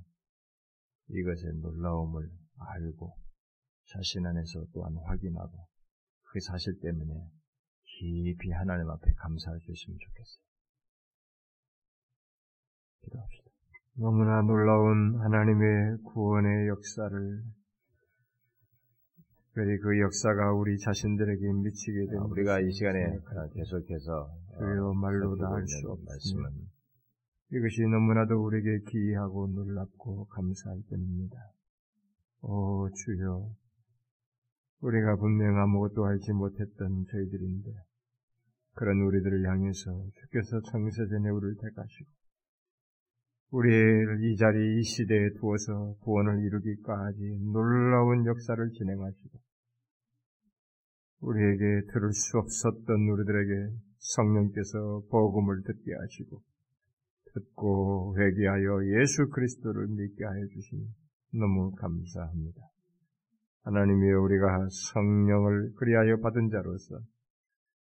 이것의 1.08 1.60
놀라움을 1.60 2.30
알고 2.58 3.16
자신 3.86 4.26
안에서 4.26 4.66
또한 4.72 4.94
확인하고 4.96 5.68
그 6.22 6.40
사실 6.40 6.78
때문에 6.80 7.30
깊이 7.84 8.50
하나님 8.50 8.90
앞에 8.90 9.14
수 9.60 9.72
있으면 9.72 9.98
좋겠어요. 9.98 10.42
기도합시다. 13.04 13.45
너무나 13.98 14.42
놀라운 14.42 15.18
하나님의 15.20 15.98
구원의 16.04 16.68
역사를 16.68 17.42
특별히 19.56 19.78
그 19.78 19.98
역사가 20.00 20.52
우리 20.52 20.78
자신들에게 20.78 21.40
미치게 21.50 22.06
된 22.10 22.18
우리가 22.28 22.60
이 22.60 22.70
시간에 22.72 23.18
계속해서 23.54 24.30
주여 24.58 24.92
말로 24.92 25.34
다 25.38 25.50
할수 25.50 25.98
말씀은 26.04 26.50
이것이 27.52 27.82
너무나도 27.90 28.44
우리에게 28.44 28.84
기이하고 28.90 29.46
놀랍고 29.46 30.26
감사할 30.26 30.82
뿐입니다. 30.90 31.36
오 32.42 32.90
주여. 32.90 33.48
우리가 34.80 35.16
분명 35.16 35.58
아무것도 35.58 36.04
알지 36.04 36.32
못했던 36.32 37.06
저희들인데 37.10 37.70
그런 38.74 39.00
우리들을 39.00 39.48
향해서 39.48 40.04
주께서 40.20 40.60
창세전에 40.70 41.30
우리를 41.30 41.56
택하시고 41.62 42.15
우리를 43.50 44.24
이 44.24 44.36
자리 44.36 44.78
이 44.78 44.82
시대에 44.82 45.30
두어서 45.38 45.94
구원을 46.00 46.44
이루기까지 46.44 47.38
놀라운 47.52 48.26
역사를 48.26 48.70
진행하시고 48.72 49.38
우리에게 51.20 51.86
들을 51.92 52.12
수 52.12 52.38
없었던 52.38 52.86
우리들에게 52.86 53.76
성령께서 53.98 55.02
복음을 55.10 55.62
듣게 55.62 55.94
하시고 55.94 56.42
듣고 57.34 58.16
회개하여 58.18 59.00
예수 59.00 59.28
그리스도를 59.30 59.88
믿게 59.88 60.24
하여 60.24 60.46
주시니 60.46 60.88
너무 61.34 61.74
감사합니다. 61.76 62.60
하나님이여 63.64 64.20
우리가 64.20 64.68
성령을 64.92 65.72
그리하여 65.76 66.18
받은 66.20 66.50
자로서 66.50 67.00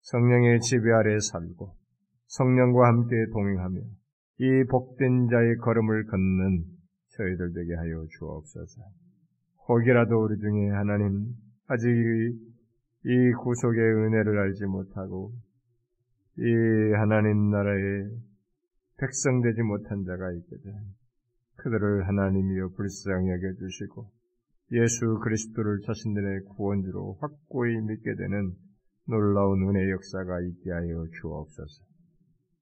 성령의 0.03 0.61
지배 0.61 0.91
아래 0.93 1.19
살고 1.21 1.75
성령과 2.27 2.89
함께 2.89 3.15
동행하며 3.33 3.81
이 4.41 4.65
복된 4.71 5.29
자의 5.29 5.57
걸음을 5.57 6.07
걷는 6.07 6.65
저희들 7.09 7.53
되게 7.55 7.75
하여 7.75 8.07
주옵소서. 8.19 8.83
혹이라도 9.69 10.25
우리 10.25 10.39
중에 10.39 10.71
하나님 10.71 11.35
아직 11.67 11.89
이 11.89 13.33
구속의 13.43 13.81
은혜를 13.81 14.39
알지 14.39 14.67
못하고 14.67 15.33
이 16.39 16.93
하나님 16.95 17.51
나라의 17.51 18.11
백성 18.99 19.43
되지 19.43 19.63
못한 19.63 20.05
자가 20.05 20.33
있거든. 20.33 20.73
그들을 21.57 22.07
하나님이여 22.07 22.69
불쌍히 22.77 23.29
여겨 23.31 23.55
주시고 23.59 24.09
예수 24.71 25.19
그리스도를 25.25 25.81
자신들의 25.85 26.45
구원주로 26.45 27.19
확고히 27.21 27.81
믿게 27.81 28.15
되는 28.15 28.53
놀라운 29.09 29.69
은혜 29.69 29.91
역사가 29.91 30.41
있게 30.43 30.71
하여 30.71 31.07
주옵소서. 31.21 31.88